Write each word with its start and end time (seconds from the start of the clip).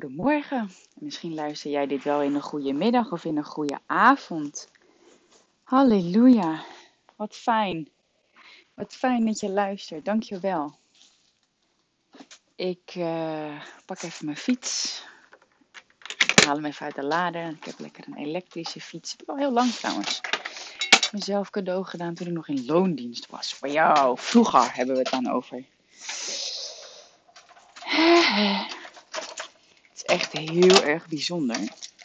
Goedemorgen. 0.00 0.70
Misschien 0.94 1.34
luister 1.34 1.70
jij 1.70 1.86
dit 1.86 2.04
wel 2.04 2.22
in 2.22 2.34
een 2.34 2.40
goede 2.40 2.72
middag 2.72 3.12
of 3.12 3.24
in 3.24 3.36
een 3.36 3.44
goede 3.44 3.78
avond. 3.86 4.68
Halleluja. 5.62 6.64
Wat 7.16 7.34
fijn. 7.34 7.88
Wat 8.74 8.94
fijn 8.94 9.26
dat 9.26 9.40
je 9.40 9.50
luistert. 9.50 10.04
Dank 10.04 10.22
je 10.22 10.40
wel. 10.40 10.78
Ik 12.54 12.92
eh, 12.94 13.62
pak 13.86 14.02
even 14.02 14.24
mijn 14.24 14.36
fiets. 14.36 15.02
Ik 16.18 16.44
haal 16.44 16.54
hem 16.54 16.64
even 16.64 16.86
uit 16.86 16.94
de 16.94 17.04
lader. 17.04 17.48
Ik 17.48 17.64
heb 17.64 17.78
lekker 17.78 18.04
een 18.06 18.16
elektrische 18.16 18.80
fiets. 18.80 19.12
Ik 19.12 19.18
heb 19.18 19.28
al 19.28 19.36
heel 19.36 19.52
lang 19.52 19.70
trouwens. 19.70 20.20
Mezelf 21.12 21.50
cadeau 21.50 21.84
gedaan 21.84 22.14
toen 22.14 22.26
ik 22.26 22.32
nog 22.32 22.48
in 22.48 22.64
loondienst 22.66 23.30
was. 23.30 23.54
Voor 23.54 23.68
jou. 23.68 24.18
Vroeger 24.18 24.74
hebben 24.74 24.94
we 24.94 25.00
het 25.00 25.10
dan 25.10 25.30
over. 25.30 25.64
Echt 30.08 30.32
heel 30.32 30.82
erg 30.82 31.08
bijzonder. 31.08 31.56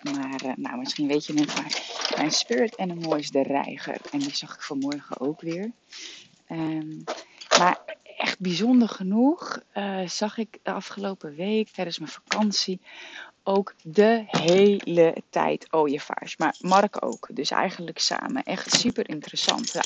Maar 0.01 0.45
uh, 0.45 0.51
nou, 0.55 0.77
misschien 0.77 1.07
weet 1.07 1.25
je 1.25 1.33
het 1.33 1.55
maar. 1.55 1.81
Mijn 2.17 2.31
spirit 2.31 2.77
animal 2.77 3.15
is 3.15 3.29
de 3.29 3.43
reiger. 3.43 3.97
En 4.11 4.19
die 4.19 4.35
zag 4.35 4.55
ik 4.55 4.61
vanmorgen 4.61 5.19
ook 5.19 5.41
weer. 5.41 5.71
Um, 6.51 7.03
maar 7.57 7.79
echt 8.17 8.39
bijzonder 8.39 8.89
genoeg 8.89 9.59
uh, 9.77 10.07
zag 10.07 10.37
ik 10.37 10.59
de 10.63 10.71
afgelopen 10.71 11.35
week 11.35 11.69
tijdens 11.69 11.99
mijn 11.99 12.11
vakantie 12.11 12.81
ook 13.43 13.73
de 13.83 14.23
hele 14.27 15.15
tijd 15.29 15.73
ooievaars. 15.73 16.37
Maar 16.37 16.55
Mark 16.59 17.05
ook. 17.05 17.27
Dus 17.31 17.51
eigenlijk 17.51 17.99
samen. 17.99 18.43
Echt 18.43 18.75
super 18.75 19.09
interessant. 19.09 19.71
Ja. 19.71 19.83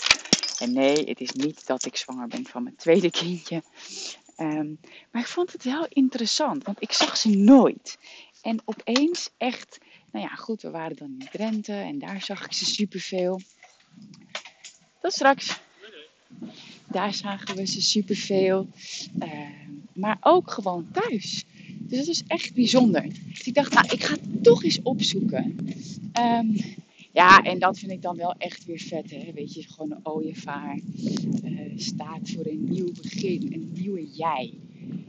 En 0.59 0.73
nee, 0.73 1.03
het 1.05 1.19
is 1.19 1.31
niet 1.31 1.67
dat 1.67 1.85
ik 1.85 1.95
zwanger 1.95 2.27
ben 2.27 2.45
van 2.45 2.63
mijn 2.63 2.75
tweede 2.75 3.11
kindje. 3.11 3.63
Um, 4.37 4.79
maar 5.11 5.21
ik 5.21 5.27
vond 5.27 5.51
het 5.51 5.63
wel 5.63 5.85
interessant, 5.89 6.63
want 6.63 6.81
ik 6.81 6.91
zag 6.91 7.17
ze 7.17 7.29
nooit. 7.29 7.97
En 8.41 8.61
opeens 8.65 9.29
echt, 9.37 9.77
nou 10.11 10.25
ja, 10.25 10.35
goed, 10.35 10.61
we 10.61 10.69
waren 10.69 10.95
dan 10.95 11.15
in 11.19 11.27
Drenthe 11.31 11.73
en 11.73 11.99
daar 11.99 12.21
zag 12.21 12.45
ik 12.45 12.53
ze 12.53 12.65
superveel. 12.65 13.41
Tot 15.01 15.13
straks. 15.13 15.59
Daar 16.87 17.13
zagen 17.13 17.55
we 17.55 17.65
ze 17.65 17.81
superveel. 17.81 18.67
Uh, 19.19 19.29
maar 19.93 20.17
ook 20.21 20.51
gewoon 20.51 20.87
thuis. 20.91 21.45
Dus 21.79 21.97
dat 21.97 22.07
is 22.07 22.23
echt 22.27 22.53
bijzonder. 22.53 23.05
Dus 23.29 23.47
ik 23.47 23.53
dacht, 23.53 23.73
nou, 23.73 23.87
ik 23.91 24.03
ga 24.03 24.15
toch 24.41 24.63
eens 24.63 24.81
opzoeken. 24.81 25.57
Um, 26.19 26.55
ja, 27.11 27.41
en 27.41 27.59
dat 27.59 27.79
vind 27.79 27.91
ik 27.91 28.01
dan 28.01 28.17
wel 28.17 28.35
echt 28.37 28.65
weer 28.65 28.79
vet, 28.79 29.11
hè. 29.11 29.31
Weet 29.33 29.53
je, 29.53 29.63
gewoon 29.63 29.91
een 29.91 30.05
ooievaar 30.05 30.79
uh, 31.43 31.56
staat 31.79 32.29
voor 32.29 32.45
een 32.45 32.63
nieuw 32.63 32.91
begin, 33.01 33.53
een 33.53 33.71
nieuwe 33.73 34.07
jij. 34.11 34.53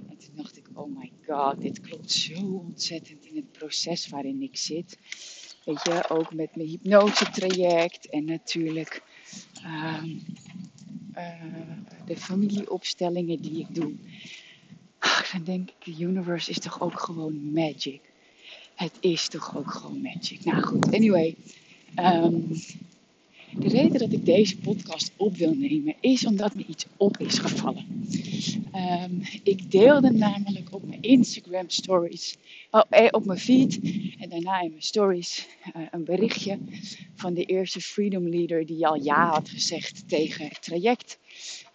En 0.09 0.17
toen 0.19 0.35
dacht 0.35 0.57
ik, 0.57 0.69
oh 0.73 0.99
my 0.99 1.13
god, 1.27 1.61
dit 1.61 1.81
klopt 1.81 2.11
zo 2.11 2.63
ontzettend 2.67 3.27
in 3.27 3.37
het 3.37 3.53
proces 3.53 4.09
waarin 4.09 4.43
ik 4.43 4.57
zit. 4.57 4.99
Weet 5.65 5.83
je, 5.83 6.05
ook 6.09 6.35
met 6.35 6.57
mijn 6.57 6.69
hypnose 6.69 7.31
traject 7.31 8.09
en 8.09 8.25
natuurlijk 8.25 9.03
um, 9.65 10.23
uh, 11.17 11.43
de 12.07 12.17
familieopstellingen 12.17 13.41
die 13.41 13.59
ik 13.59 13.75
doe. 13.75 13.93
Ach, 14.99 15.31
dan 15.31 15.45
denk 15.45 15.69
ik, 15.69 15.97
de 15.97 16.05
universe 16.05 16.51
is 16.51 16.59
toch 16.59 16.81
ook 16.81 17.01
gewoon 17.01 17.53
magic. 17.53 18.01
Het 18.75 18.93
is 19.01 19.29
toch 19.29 19.57
ook 19.57 19.71
gewoon 19.71 20.01
magic. 20.01 20.45
Nou 20.45 20.63
goed, 20.63 20.95
anyway. 20.95 21.37
Um, 21.97 22.51
de 23.53 23.69
reden 23.69 23.99
dat 23.99 24.13
ik 24.13 24.25
deze 24.25 24.59
podcast 24.59 25.13
op 25.17 25.37
wil 25.37 25.55
nemen 25.55 25.95
is 26.01 26.27
omdat 26.27 26.55
me 26.55 26.65
iets 26.67 26.87
op 26.97 27.19
is 27.19 27.39
gevallen. 27.39 27.85
Um, 28.75 29.21
ik 29.43 29.71
deelde 29.71 30.11
namelijk 30.11 30.75
op 30.75 30.87
mijn 30.89 31.03
Instagram 31.03 31.69
stories, 31.69 32.37
oh, 32.71 32.83
eh, 32.89 33.07
op 33.11 33.25
mijn 33.25 33.39
feed 33.39 33.81
en 34.19 34.29
daarna 34.29 34.61
in 34.61 34.71
mijn 34.71 34.83
stories 34.83 35.47
uh, 35.77 35.83
een 35.91 36.05
berichtje 36.05 36.59
van 37.15 37.35
de 37.35 37.45
eerste 37.45 37.81
Freedom 37.81 38.29
Leader 38.29 38.67
die 38.67 38.87
al 38.87 39.03
ja 39.03 39.31
had 39.31 39.49
gezegd 39.49 40.09
tegen 40.09 40.45
het 40.45 40.63
traject, 40.63 41.19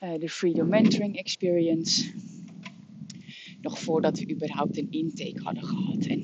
uh, 0.03 0.09
de 0.19 0.29
Freedom 0.29 0.67
Mentoring 0.67 1.17
Experience. 1.17 2.11
Nog 3.61 3.79
voordat 3.79 4.19
we 4.19 4.31
überhaupt 4.31 4.78
een 4.78 4.91
intake 4.91 5.44
hadden 5.44 5.63
gehad. 5.63 6.05
En 6.05 6.23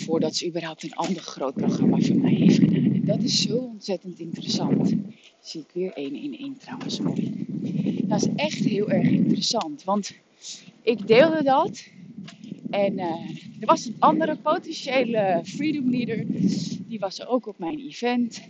voordat 0.00 0.36
ze 0.36 0.46
überhaupt 0.46 0.82
een 0.82 0.94
ander 0.94 1.22
groot 1.22 1.54
programma 1.54 1.98
voor 1.98 2.16
mij 2.16 2.34
heeft 2.34 2.58
gedaan. 2.58 2.92
En 2.94 3.04
dat 3.04 3.22
is 3.22 3.42
zo 3.42 3.56
ontzettend 3.56 4.18
interessant. 4.18 4.94
Zie 5.40 5.60
ik 5.60 5.70
weer 5.72 5.92
1 5.92 6.14
in 6.14 6.38
1 6.38 6.56
trouwens 6.58 7.00
mooi. 7.00 7.46
Dat 8.04 8.20
is 8.20 8.28
echt 8.36 8.64
heel 8.64 8.90
erg 8.90 9.08
interessant. 9.08 9.84
Want 9.84 10.14
ik 10.82 11.06
deelde 11.06 11.42
dat. 11.42 11.84
En 12.70 12.92
uh, 12.92 13.04
er 13.60 13.66
was 13.66 13.84
een 13.84 13.96
andere 13.98 14.36
potentiële 14.36 15.40
Freedom 15.44 15.90
Leader. 15.90 16.24
Die 16.88 16.98
was 16.98 17.26
ook 17.26 17.46
op 17.46 17.58
mijn 17.58 17.78
event. 17.78 18.42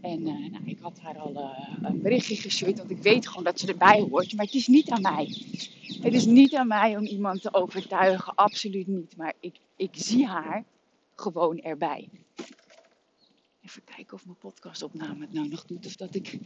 En 0.00 0.20
uh, 0.20 0.26
nou, 0.26 0.62
ik 0.64 0.78
had 0.80 0.98
haar 1.02 1.18
al 1.18 1.32
uh, 1.34 1.88
een 1.88 2.02
berichtje 2.02 2.36
gestuurd. 2.36 2.78
Want 2.78 2.90
ik 2.90 3.02
weet 3.02 3.28
gewoon 3.28 3.44
dat 3.44 3.60
ze 3.60 3.66
erbij 3.66 4.00
hoort. 4.00 4.34
Maar 4.34 4.44
het 4.44 4.54
is 4.54 4.66
niet 4.66 4.90
aan 4.90 5.02
mij. 5.02 5.28
Het 6.02 6.14
is 6.14 6.24
niet 6.24 6.54
aan 6.54 6.66
mij 6.66 6.96
om 6.96 7.04
iemand 7.04 7.42
te 7.42 7.54
overtuigen. 7.54 8.34
Absoluut 8.34 8.86
niet. 8.86 9.16
Maar 9.16 9.32
ik, 9.40 9.54
ik 9.76 9.90
zie 9.92 10.26
haar 10.26 10.64
gewoon 11.14 11.58
erbij. 11.58 12.08
Even 13.60 13.84
kijken 13.84 14.14
of 14.14 14.24
mijn 14.24 14.38
podcastopname 14.38 15.20
het 15.20 15.32
nou 15.32 15.48
nog 15.48 15.64
doet. 15.64 15.86
Of 15.86 15.96
dat 15.96 16.14
ik 16.14 16.38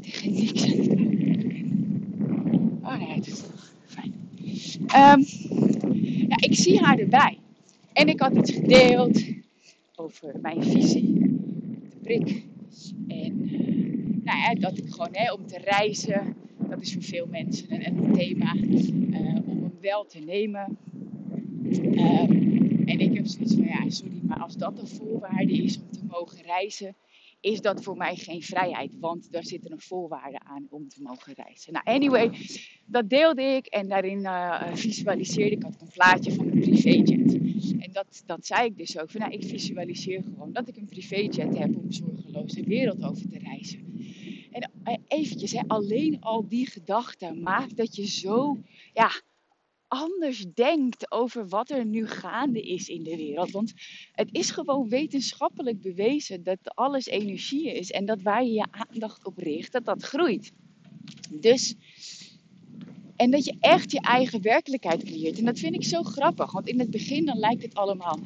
tegen 0.00 0.32
niks. 0.32 0.62
Oh 2.82 2.98
nee, 2.98 3.14
het 3.14 3.26
is 3.26 3.40
toch 3.40 3.72
fijn. 3.84 4.12
Um, 4.96 5.24
ja, 6.28 6.36
ik 6.40 6.54
zie 6.54 6.78
haar 6.78 6.98
erbij. 6.98 7.38
En 7.92 8.08
ik 8.08 8.20
had 8.20 8.36
iets 8.36 8.52
gedeeld 8.52 9.24
over 9.94 10.34
mijn 10.40 10.62
visie, 10.62 11.12
de 11.90 11.96
prik. 12.02 12.44
En 13.08 13.52
uh, 13.52 14.24
nou 14.24 14.38
ja, 14.38 14.54
dat 14.54 14.78
ik 14.78 14.90
gewoon 14.90 15.08
hè, 15.12 15.32
om 15.32 15.46
te 15.46 15.58
reizen, 15.58 16.36
dat 16.68 16.80
is 16.80 16.92
voor 16.92 17.02
veel 17.02 17.26
mensen 17.26 17.86
een, 17.86 18.12
thema, 18.12 18.54
uh, 18.54 19.36
om 19.46 19.62
hem 19.62 19.76
wel 19.80 20.06
te 20.06 20.18
nemen. 20.18 20.76
Um, 21.82 22.47
en 22.88 23.00
ik 23.00 23.14
heb 23.14 23.26
zoiets 23.26 23.54
van, 23.54 23.64
ja, 23.64 23.90
sorry, 23.90 24.20
maar 24.22 24.40
als 24.40 24.56
dat 24.56 24.76
de 24.76 24.86
voorwaarde 24.86 25.52
is 25.52 25.78
om 25.78 25.90
te 25.90 26.04
mogen 26.08 26.42
reizen, 26.42 26.96
is 27.40 27.60
dat 27.60 27.82
voor 27.82 27.96
mij 27.96 28.16
geen 28.16 28.42
vrijheid. 28.42 28.98
Want 29.00 29.32
daar 29.32 29.44
zit 29.44 29.70
een 29.70 29.80
voorwaarde 29.80 30.40
aan 30.44 30.66
om 30.70 30.88
te 30.88 31.02
mogen 31.02 31.32
reizen. 31.32 31.72
Nou, 31.72 31.84
anyway, 31.84 32.30
dat 32.86 33.08
deelde 33.08 33.42
ik 33.42 33.66
en 33.66 33.88
daarin 33.88 34.18
uh, 34.18 34.74
visualiseerde 34.74 35.56
ik 35.56 35.62
had 35.62 35.80
een 35.80 35.90
plaatje 35.92 36.32
van 36.32 36.46
een 36.46 36.60
privéjet. 36.60 37.34
En 37.78 37.92
dat, 37.92 38.22
dat 38.26 38.46
zei 38.46 38.66
ik 38.66 38.76
dus 38.76 38.98
ook. 38.98 39.10
Van, 39.10 39.20
nou, 39.20 39.32
ik 39.32 39.44
visualiseer 39.44 40.22
gewoon 40.22 40.52
dat 40.52 40.68
ik 40.68 40.76
een 40.76 40.88
privéjet 40.88 41.58
heb 41.58 41.76
om 41.76 41.92
zorgeloos 41.92 42.52
de 42.52 42.64
wereld 42.64 43.04
over 43.04 43.28
te 43.28 43.38
reizen. 43.38 43.86
En 44.50 44.70
uh, 44.84 44.94
eventjes, 45.08 45.52
hè, 45.52 45.60
alleen 45.66 46.20
al 46.20 46.48
die 46.48 46.66
gedachte 46.66 47.34
maakt 47.34 47.76
dat 47.76 47.96
je 47.96 48.06
zo, 48.06 48.58
ja, 48.92 49.10
anders 49.88 50.44
denkt 50.54 51.12
over 51.12 51.48
wat 51.48 51.70
er 51.70 51.84
nu 51.84 52.06
gaande 52.06 52.62
is 52.62 52.88
in 52.88 53.02
de 53.02 53.16
wereld. 53.16 53.50
Want 53.50 53.72
het 54.12 54.28
is 54.32 54.50
gewoon 54.50 54.88
wetenschappelijk 54.88 55.80
bewezen 55.80 56.42
dat 56.42 56.58
alles 56.62 57.06
energie 57.06 57.72
is 57.72 57.90
en 57.90 58.06
dat 58.06 58.22
waar 58.22 58.44
je 58.44 58.52
je 58.52 58.66
aandacht 58.70 59.24
op 59.24 59.38
richt, 59.38 59.72
dat 59.72 59.84
dat 59.84 60.02
groeit. 60.02 60.52
Dus, 61.30 61.74
en 63.16 63.30
dat 63.30 63.44
je 63.44 63.56
echt 63.60 63.90
je 63.90 64.00
eigen 64.00 64.42
werkelijkheid 64.42 65.04
creëert. 65.04 65.38
En 65.38 65.44
dat 65.44 65.58
vind 65.58 65.74
ik 65.74 65.84
zo 65.84 66.02
grappig, 66.02 66.52
want 66.52 66.68
in 66.68 66.78
het 66.78 66.90
begin 66.90 67.24
dan 67.24 67.38
lijkt 67.38 67.62
het 67.62 67.74
allemaal 67.74 68.18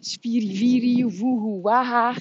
spiriwiri, 0.00 1.04
woehoe, 1.04 1.60
waha. 1.60 2.14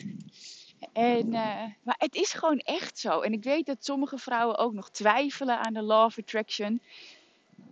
En, 0.94 1.28
uh, 1.28 1.64
maar 1.84 1.96
het 1.98 2.16
is 2.16 2.32
gewoon 2.34 2.58
echt 2.58 3.00
zo. 3.00 3.20
En 3.20 3.34
ik 3.34 3.44
weet 3.44 3.66
dat 3.66 3.86
sommige 3.86 4.18
vrouwen 4.18 4.58
ook 4.58 4.74
nog 4.74 4.90
twijfelen 4.90 5.60
aan 5.60 5.74
de 5.74 5.82
law 5.82 6.06
of 6.06 6.20
attraction 6.20 6.82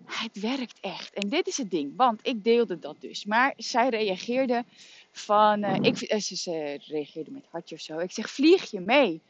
het 0.05 0.39
werkt 0.39 0.79
echt. 0.81 1.13
En 1.13 1.29
dit 1.29 1.47
is 1.47 1.57
het 1.57 1.71
ding, 1.71 1.93
want 1.95 2.19
ik 2.23 2.43
deelde 2.43 2.79
dat 2.79 2.95
dus. 2.99 3.25
Maar 3.25 3.53
zij 3.57 3.89
reageerde 3.89 4.65
van, 5.11 5.63
uh, 5.63 5.75
ik, 5.81 5.97
ze, 5.97 6.35
ze, 6.35 6.79
reageerde 6.87 7.31
met 7.31 7.45
hartje 7.49 7.75
of 7.75 7.81
zo. 7.81 7.97
Ik 7.97 8.11
zeg, 8.11 8.29
vlieg 8.29 8.71
je 8.71 8.79
mee? 8.79 9.21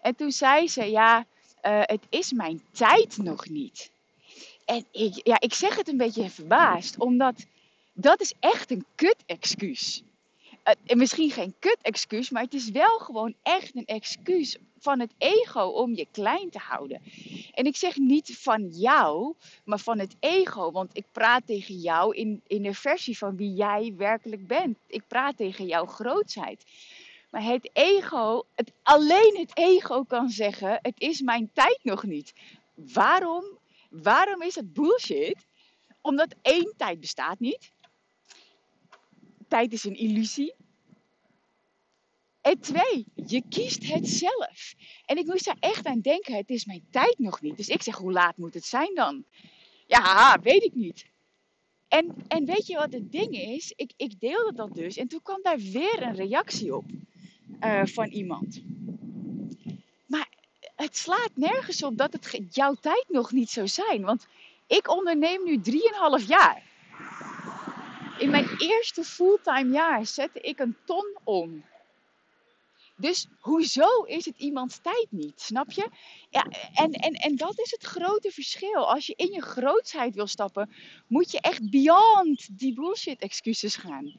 En 0.00 0.14
toen 0.14 0.32
zei 0.32 0.68
ze, 0.68 0.84
ja, 0.84 1.26
eh, 1.60 1.80
het 1.82 2.02
is 2.08 2.32
mijn 2.32 2.62
tijd 2.70 3.16
nog 3.16 3.48
niet. 3.48 3.90
En 4.64 4.84
ik, 4.90 5.20
ja, 5.26 5.40
ik 5.40 5.54
zeg 5.54 5.76
het 5.76 5.88
een 5.88 5.96
beetje 5.96 6.30
verbaasd, 6.30 6.98
omdat 6.98 7.46
dat 7.92 8.20
is 8.20 8.32
echt 8.40 8.70
een 8.70 8.84
kut-excuus. 8.94 10.02
Uh, 10.64 10.96
misschien 10.96 11.30
geen 11.30 11.54
kut-excuus, 11.58 12.30
maar 12.30 12.42
het 12.42 12.54
is 12.54 12.70
wel 12.70 12.98
gewoon 12.98 13.34
echt 13.42 13.76
een 13.76 13.84
excuus 13.84 14.56
van 14.86 15.00
het 15.00 15.14
ego 15.18 15.60
om 15.60 15.94
je 15.94 16.06
klein 16.10 16.50
te 16.50 16.58
houden. 16.58 17.02
En 17.54 17.64
ik 17.64 17.76
zeg 17.76 17.96
niet 17.96 18.38
van 18.38 18.68
jou, 18.68 19.34
maar 19.64 19.78
van 19.78 19.98
het 19.98 20.16
ego. 20.20 20.70
Want 20.70 20.90
ik 20.92 21.04
praat 21.12 21.46
tegen 21.46 21.74
jou 21.74 22.16
in, 22.16 22.42
in 22.46 22.62
de 22.62 22.74
versie 22.74 23.18
van 23.18 23.36
wie 23.36 23.54
jij 23.54 23.92
werkelijk 23.96 24.46
bent. 24.46 24.78
Ik 24.86 25.02
praat 25.06 25.36
tegen 25.36 25.66
jouw 25.66 25.86
grootsheid. 25.86 26.64
Maar 27.30 27.42
het 27.42 27.70
ego, 27.72 28.44
het, 28.54 28.72
alleen 28.82 29.36
het 29.38 29.56
ego 29.56 30.04
kan 30.04 30.28
zeggen: 30.28 30.78
Het 30.82 31.00
is 31.00 31.20
mijn 31.20 31.50
tijd 31.52 31.78
nog 31.82 32.02
niet. 32.04 32.32
Waarom? 32.74 33.44
Waarom 33.90 34.42
is 34.42 34.54
het 34.54 34.72
bullshit? 34.72 35.46
Omdat 36.00 36.34
één 36.42 36.74
tijd 36.76 37.00
bestaat 37.00 37.38
niet. 37.38 37.72
Tijd 39.48 39.72
is 39.72 39.84
een 39.84 39.96
illusie. 39.96 40.54
En 42.46 42.60
twee, 42.60 43.06
je 43.26 43.42
kiest 43.48 43.86
het 43.92 44.08
zelf. 44.08 44.74
En 45.04 45.16
ik 45.16 45.26
moest 45.26 45.44
daar 45.44 45.56
echt 45.60 45.86
aan 45.86 46.00
denken, 46.00 46.34
het 46.34 46.50
is 46.50 46.64
mijn 46.64 46.86
tijd 46.90 47.18
nog 47.18 47.40
niet. 47.40 47.56
Dus 47.56 47.68
ik 47.68 47.82
zeg, 47.82 47.96
hoe 47.96 48.12
laat 48.12 48.36
moet 48.36 48.54
het 48.54 48.64
zijn 48.64 48.94
dan? 48.94 49.24
Ja, 49.86 50.38
weet 50.42 50.62
ik 50.62 50.74
niet. 50.74 51.06
En, 51.88 52.14
en 52.28 52.44
weet 52.44 52.66
je 52.66 52.76
wat 52.76 52.92
het 52.92 53.12
ding 53.12 53.36
is? 53.38 53.72
Ik, 53.76 53.92
ik 53.96 54.20
deelde 54.20 54.52
dat 54.54 54.74
dus 54.74 54.96
en 54.96 55.08
toen 55.08 55.22
kwam 55.22 55.42
daar 55.42 55.58
weer 55.58 56.02
een 56.02 56.14
reactie 56.14 56.76
op 56.76 56.84
uh, 57.60 57.84
van 57.84 58.08
iemand. 58.08 58.62
Maar 60.06 60.28
het 60.76 60.96
slaat 60.96 61.30
nergens 61.34 61.82
op 61.82 61.96
dat 61.96 62.12
het 62.12 62.54
jouw 62.54 62.74
tijd 62.74 63.04
nog 63.08 63.32
niet 63.32 63.50
zou 63.50 63.68
zijn. 63.68 64.02
Want 64.02 64.26
ik 64.66 64.90
onderneem 64.90 65.44
nu 65.44 65.60
3,5 66.20 66.26
jaar. 66.26 66.62
In 68.18 68.30
mijn 68.30 68.48
eerste 68.58 69.04
fulltime 69.04 69.72
jaar 69.72 70.06
zette 70.06 70.40
ik 70.40 70.58
een 70.58 70.76
ton 70.84 71.18
om. 71.24 71.64
Dus 72.98 73.26
hoezo 73.40 74.02
is 74.04 74.24
het 74.24 74.38
iemands 74.38 74.78
tijd 74.78 75.06
niet? 75.10 75.40
Snap 75.40 75.70
je? 75.70 75.88
Ja, 76.30 76.46
en, 76.74 76.92
en, 76.92 77.12
en 77.12 77.36
dat 77.36 77.58
is 77.58 77.70
het 77.70 77.82
grote 77.82 78.30
verschil. 78.30 78.90
Als 78.92 79.06
je 79.06 79.14
in 79.16 79.32
je 79.32 79.42
grootsheid 79.42 80.14
wil 80.14 80.26
stappen, 80.26 80.70
moet 81.06 81.30
je 81.30 81.40
echt 81.40 81.70
beyond 81.70 82.58
die 82.58 82.74
bullshit 82.74 83.20
excuses 83.20 83.76
gaan. 83.76 84.12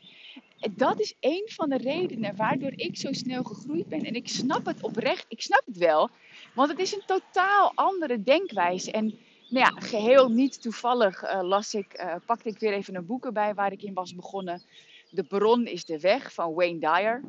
Dat 0.72 1.00
is 1.00 1.16
een 1.20 1.44
van 1.46 1.70
de 1.70 1.78
redenen 1.78 2.36
waardoor 2.36 2.72
ik 2.76 2.98
zo 2.98 3.14
snel 3.14 3.44
gegroeid 3.44 3.88
ben. 3.88 4.04
En 4.04 4.14
ik 4.14 4.28
snap 4.28 4.66
het 4.66 4.84
oprecht, 4.84 5.26
ik 5.28 5.42
snap 5.42 5.64
het 5.66 5.78
wel. 5.78 6.10
Want 6.54 6.70
het 6.70 6.80
is 6.80 6.94
een 6.94 7.04
totaal 7.06 7.72
andere 7.76 8.24
denkwijze. 8.24 8.92
En 8.92 9.06
nou 9.50 9.66
ja, 9.66 9.88
geheel 9.88 10.30
niet 10.30 10.62
toevallig 10.62 11.24
uh, 11.24 11.42
las 11.42 11.74
ik, 11.74 12.00
uh, 12.00 12.16
pakte 12.26 12.50
ik 12.50 12.60
weer 12.60 12.74
even 12.74 12.96
een 12.96 13.06
boek 13.06 13.26
erbij 13.26 13.54
waar 13.54 13.72
ik 13.72 13.84
in 13.84 13.94
was 13.94 14.16
begonnen. 14.16 14.62
De 15.10 15.24
bron 15.24 15.66
is 15.66 15.86
de 15.86 16.00
weg 16.00 16.34
van 16.34 16.54
Wayne 16.54 16.80
Dyer 16.80 17.24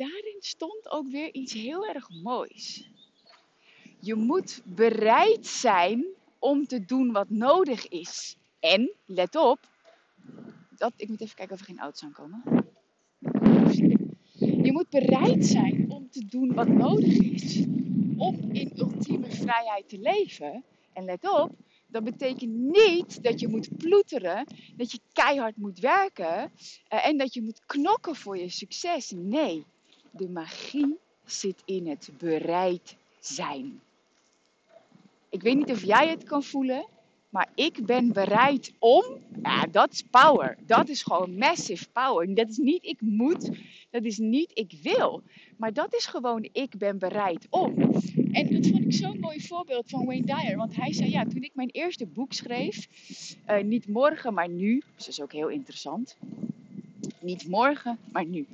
daarin 0.00 0.36
stond 0.38 0.90
ook 0.90 1.10
weer 1.10 1.34
iets 1.34 1.52
heel 1.52 1.86
erg 1.86 2.08
moois. 2.22 2.90
Je 3.98 4.14
moet 4.14 4.62
bereid 4.64 5.46
zijn 5.46 6.04
om 6.38 6.66
te 6.66 6.84
doen 6.84 7.12
wat 7.12 7.30
nodig 7.30 7.88
is. 7.88 8.36
En, 8.60 8.92
let 9.06 9.36
op, 9.36 9.58
dat, 10.76 10.92
ik 10.96 11.08
moet 11.08 11.20
even 11.20 11.36
kijken 11.36 11.54
of 11.54 11.60
er 11.60 11.66
geen 11.66 11.78
auto's 11.78 12.02
aankomen. 12.02 12.42
Je 14.38 14.72
moet 14.72 14.90
bereid 14.90 15.46
zijn 15.46 15.90
om 15.90 16.10
te 16.10 16.24
doen 16.24 16.54
wat 16.54 16.68
nodig 16.68 17.18
is 17.18 17.64
om 18.16 18.50
in 18.52 18.72
ultieme 18.76 19.30
vrijheid 19.30 19.88
te 19.88 19.98
leven. 19.98 20.64
En 20.92 21.04
let 21.04 21.30
op, 21.30 21.50
dat 21.86 22.04
betekent 22.04 22.52
niet 22.52 23.22
dat 23.22 23.40
je 23.40 23.48
moet 23.48 23.76
ploeteren, 23.76 24.46
dat 24.76 24.92
je 24.92 25.00
keihard 25.12 25.56
moet 25.56 25.78
werken 25.78 26.52
uh, 26.92 27.06
en 27.06 27.16
dat 27.16 27.34
je 27.34 27.42
moet 27.42 27.60
knokken 27.66 28.16
voor 28.16 28.38
je 28.38 28.48
succes. 28.48 29.12
Nee, 29.16 29.64
de 30.10 30.28
magie 30.28 30.98
zit 31.24 31.62
in 31.64 31.86
het 31.88 32.10
bereid 32.18 32.96
zijn. 33.20 33.80
Ik 35.28 35.42
weet 35.42 35.56
niet 35.56 35.70
of 35.70 35.84
jij 35.84 36.08
het 36.08 36.24
kan 36.24 36.42
voelen, 36.42 36.86
maar 37.28 37.48
ik 37.54 37.86
ben 37.86 38.12
bereid 38.12 38.72
om. 38.78 39.04
Ja, 39.42 39.66
dat 39.66 39.92
is 39.92 40.02
power. 40.02 40.56
Dat 40.66 40.88
is 40.88 41.02
gewoon 41.02 41.36
massive 41.36 41.88
power. 41.92 42.34
Dat 42.34 42.48
is 42.48 42.56
niet 42.56 42.84
ik 42.84 43.00
moet, 43.00 43.50
dat 43.90 44.04
is 44.04 44.18
niet 44.18 44.50
ik 44.54 44.72
wil. 44.82 45.22
Maar 45.56 45.72
dat 45.72 45.94
is 45.94 46.06
gewoon 46.06 46.48
ik 46.52 46.78
ben 46.78 46.98
bereid 46.98 47.46
om. 47.50 47.80
En 48.32 48.52
dat 48.52 48.66
vond 48.66 48.84
ik 48.84 48.92
zo'n 48.92 49.20
mooi 49.20 49.40
voorbeeld 49.40 49.88
van 49.88 50.04
Wayne 50.04 50.26
Dyer. 50.26 50.56
Want 50.56 50.76
hij 50.76 50.92
zei, 50.92 51.10
ja, 51.10 51.24
toen 51.24 51.42
ik 51.42 51.54
mijn 51.54 51.70
eerste 51.70 52.06
boek 52.06 52.32
schreef, 52.32 52.88
uh, 53.48 53.62
niet 53.62 53.88
morgen, 53.88 54.34
maar 54.34 54.48
nu. 54.48 54.82
Dus 54.94 55.04
dat 55.04 55.08
is 55.08 55.20
ook 55.20 55.32
heel 55.32 55.48
interessant. 55.48 56.16
Niet 57.20 57.48
morgen, 57.48 57.98
maar 58.12 58.26
nu. 58.26 58.46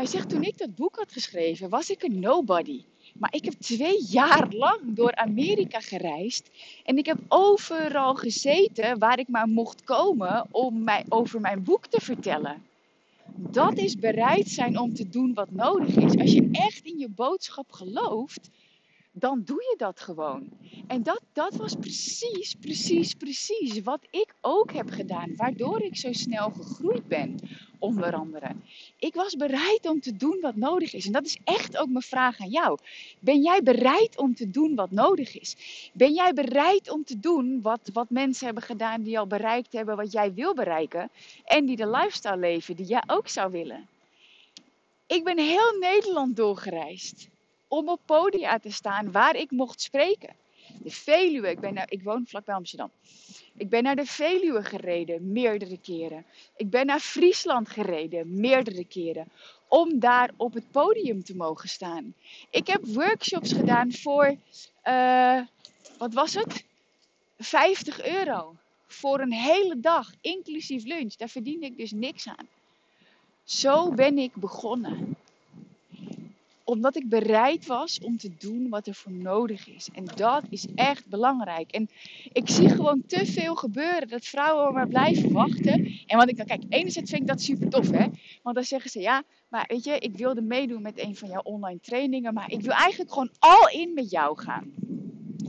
Hij 0.00 0.08
zegt, 0.08 0.28
toen 0.28 0.42
ik 0.42 0.58
dat 0.58 0.74
boek 0.74 0.96
had 0.96 1.12
geschreven, 1.12 1.68
was 1.68 1.90
ik 1.90 2.02
een 2.02 2.20
nobody. 2.20 2.84
Maar 3.14 3.34
ik 3.34 3.44
heb 3.44 3.54
twee 3.54 4.04
jaar 4.04 4.52
lang 4.52 4.80
door 4.94 5.14
Amerika 5.14 5.80
gereisd. 5.80 6.50
En 6.84 6.98
ik 6.98 7.06
heb 7.06 7.18
overal 7.28 8.14
gezeten 8.14 8.98
waar 8.98 9.18
ik 9.18 9.28
maar 9.28 9.48
mocht 9.48 9.84
komen 9.84 10.46
om 10.50 10.84
mij, 10.84 11.04
over 11.08 11.40
mijn 11.40 11.62
boek 11.62 11.86
te 11.86 12.00
vertellen. 12.00 12.62
Dat 13.34 13.78
is 13.78 13.96
bereid 13.96 14.48
zijn 14.48 14.78
om 14.78 14.94
te 14.94 15.08
doen 15.08 15.34
wat 15.34 15.50
nodig 15.50 15.96
is. 15.96 16.16
Als 16.16 16.32
je 16.32 16.48
echt 16.52 16.84
in 16.84 16.98
je 16.98 17.08
boodschap 17.08 17.72
gelooft, 17.72 18.50
dan 19.12 19.42
doe 19.44 19.62
je 19.62 19.74
dat 19.78 20.00
gewoon. 20.00 20.48
En 20.86 21.02
dat, 21.02 21.22
dat 21.32 21.56
was 21.56 21.74
precies, 21.74 22.54
precies, 22.54 23.14
precies 23.14 23.82
wat 23.82 24.00
ik 24.10 24.34
ook 24.40 24.72
heb 24.72 24.90
gedaan. 24.90 25.36
Waardoor 25.36 25.82
ik 25.82 25.96
zo 25.96 26.12
snel 26.12 26.50
gegroeid 26.50 27.08
ben, 27.08 27.38
onder 27.78 28.14
andere. 28.14 28.54
Ik 28.98 29.14
was 29.14 29.36
bereid 29.36 29.86
om 29.86 30.00
te 30.00 30.16
doen 30.16 30.38
wat 30.40 30.56
nodig 30.56 30.92
is. 30.92 31.06
En 31.06 31.12
dat 31.12 31.24
is 31.24 31.38
echt 31.44 31.76
ook 31.76 31.88
mijn 31.88 32.04
vraag 32.04 32.40
aan 32.40 32.50
jou. 32.50 32.78
Ben 33.18 33.42
jij 33.42 33.62
bereid 33.62 34.18
om 34.18 34.34
te 34.34 34.50
doen 34.50 34.74
wat 34.74 34.90
nodig 34.90 35.40
is? 35.40 35.56
Ben 35.92 36.12
jij 36.12 36.32
bereid 36.32 36.90
om 36.90 37.04
te 37.04 37.20
doen 37.20 37.60
wat, 37.62 37.90
wat 37.92 38.10
mensen 38.10 38.44
hebben 38.44 38.62
gedaan 38.62 39.02
die 39.02 39.18
al 39.18 39.26
bereikt 39.26 39.72
hebben 39.72 39.96
wat 39.96 40.12
jij 40.12 40.34
wil 40.34 40.54
bereiken? 40.54 41.10
En 41.44 41.66
die 41.66 41.76
de 41.76 41.90
lifestyle 41.90 42.36
leven 42.36 42.76
die 42.76 42.86
jij 42.86 43.02
ook 43.06 43.28
zou 43.28 43.50
willen? 43.50 43.88
Ik 45.06 45.24
ben 45.24 45.38
heel 45.38 45.78
Nederland 45.80 46.36
doorgereisd 46.36 47.29
om 47.70 47.88
op 47.88 48.00
podia 48.04 48.58
te 48.58 48.72
staan 48.72 49.12
waar 49.12 49.36
ik 49.36 49.50
mocht 49.50 49.80
spreken. 49.80 50.34
De 50.82 50.90
Veluwe, 50.90 51.50
ik, 51.50 51.60
ben 51.60 51.84
ik 51.88 52.02
woon 52.02 52.26
vlakbij 52.26 52.54
Amsterdam. 52.54 52.90
Ik 53.56 53.68
ben 53.68 53.82
naar 53.82 53.96
de 53.96 54.06
Veluwe 54.06 54.62
gereden, 54.64 55.32
meerdere 55.32 55.78
keren. 55.78 56.24
Ik 56.56 56.70
ben 56.70 56.86
naar 56.86 57.00
Friesland 57.00 57.68
gereden, 57.68 58.40
meerdere 58.40 58.84
keren. 58.84 59.28
Om 59.68 59.98
daar 59.98 60.30
op 60.36 60.54
het 60.54 60.70
podium 60.70 61.24
te 61.24 61.36
mogen 61.36 61.68
staan. 61.68 62.14
Ik 62.50 62.66
heb 62.66 62.84
workshops 62.86 63.52
gedaan 63.52 63.92
voor, 63.92 64.36
uh, 64.84 65.40
wat 65.98 66.14
was 66.14 66.34
het? 66.34 66.64
50 67.38 68.06
euro. 68.06 68.54
Voor 68.86 69.20
een 69.20 69.32
hele 69.32 69.80
dag, 69.80 70.12
inclusief 70.20 70.84
lunch. 70.84 71.14
Daar 71.16 71.28
verdiende 71.28 71.66
ik 71.66 71.76
dus 71.76 71.90
niks 71.90 72.28
aan. 72.28 72.48
Zo 73.44 73.90
ben 73.92 74.18
ik 74.18 74.34
begonnen 74.34 75.16
omdat 76.70 76.96
ik 76.96 77.08
bereid 77.08 77.66
was 77.66 78.00
om 78.00 78.16
te 78.16 78.30
doen 78.38 78.68
wat 78.68 78.86
er 78.86 78.94
voor 78.94 79.12
nodig 79.12 79.68
is. 79.68 79.88
En 79.92 80.04
dat 80.14 80.44
is 80.48 80.66
echt 80.74 81.06
belangrijk. 81.06 81.70
En 81.70 81.88
ik 82.32 82.48
zie 82.48 82.68
gewoon 82.68 83.02
te 83.06 83.26
veel 83.26 83.54
gebeuren 83.54 84.08
dat 84.08 84.24
vrouwen 84.24 84.74
maar 84.74 84.88
blijven 84.88 85.32
wachten. 85.32 86.02
En 86.06 86.16
wat 86.16 86.28
ik 86.28 86.36
dan 86.36 86.46
kijk, 86.46 86.62
enerzijds 86.68 87.10
vind 87.10 87.22
ik 87.22 87.28
dat 87.28 87.42
super 87.42 87.68
tof, 87.68 87.90
hè? 87.90 88.06
Want 88.42 88.54
dan 88.54 88.64
zeggen 88.64 88.90
ze 88.90 89.00
ja, 89.00 89.22
maar 89.48 89.64
weet 89.68 89.84
je, 89.84 89.98
ik 89.98 90.16
wilde 90.16 90.42
meedoen 90.42 90.82
met 90.82 90.98
een 90.98 91.16
van 91.16 91.28
jouw 91.28 91.42
online 91.42 91.80
trainingen, 91.80 92.34
maar 92.34 92.50
ik 92.50 92.60
wil 92.60 92.72
eigenlijk 92.72 93.12
gewoon 93.12 93.30
al 93.38 93.68
in 93.68 93.94
met 93.94 94.10
jou 94.10 94.38
gaan. 94.38 94.72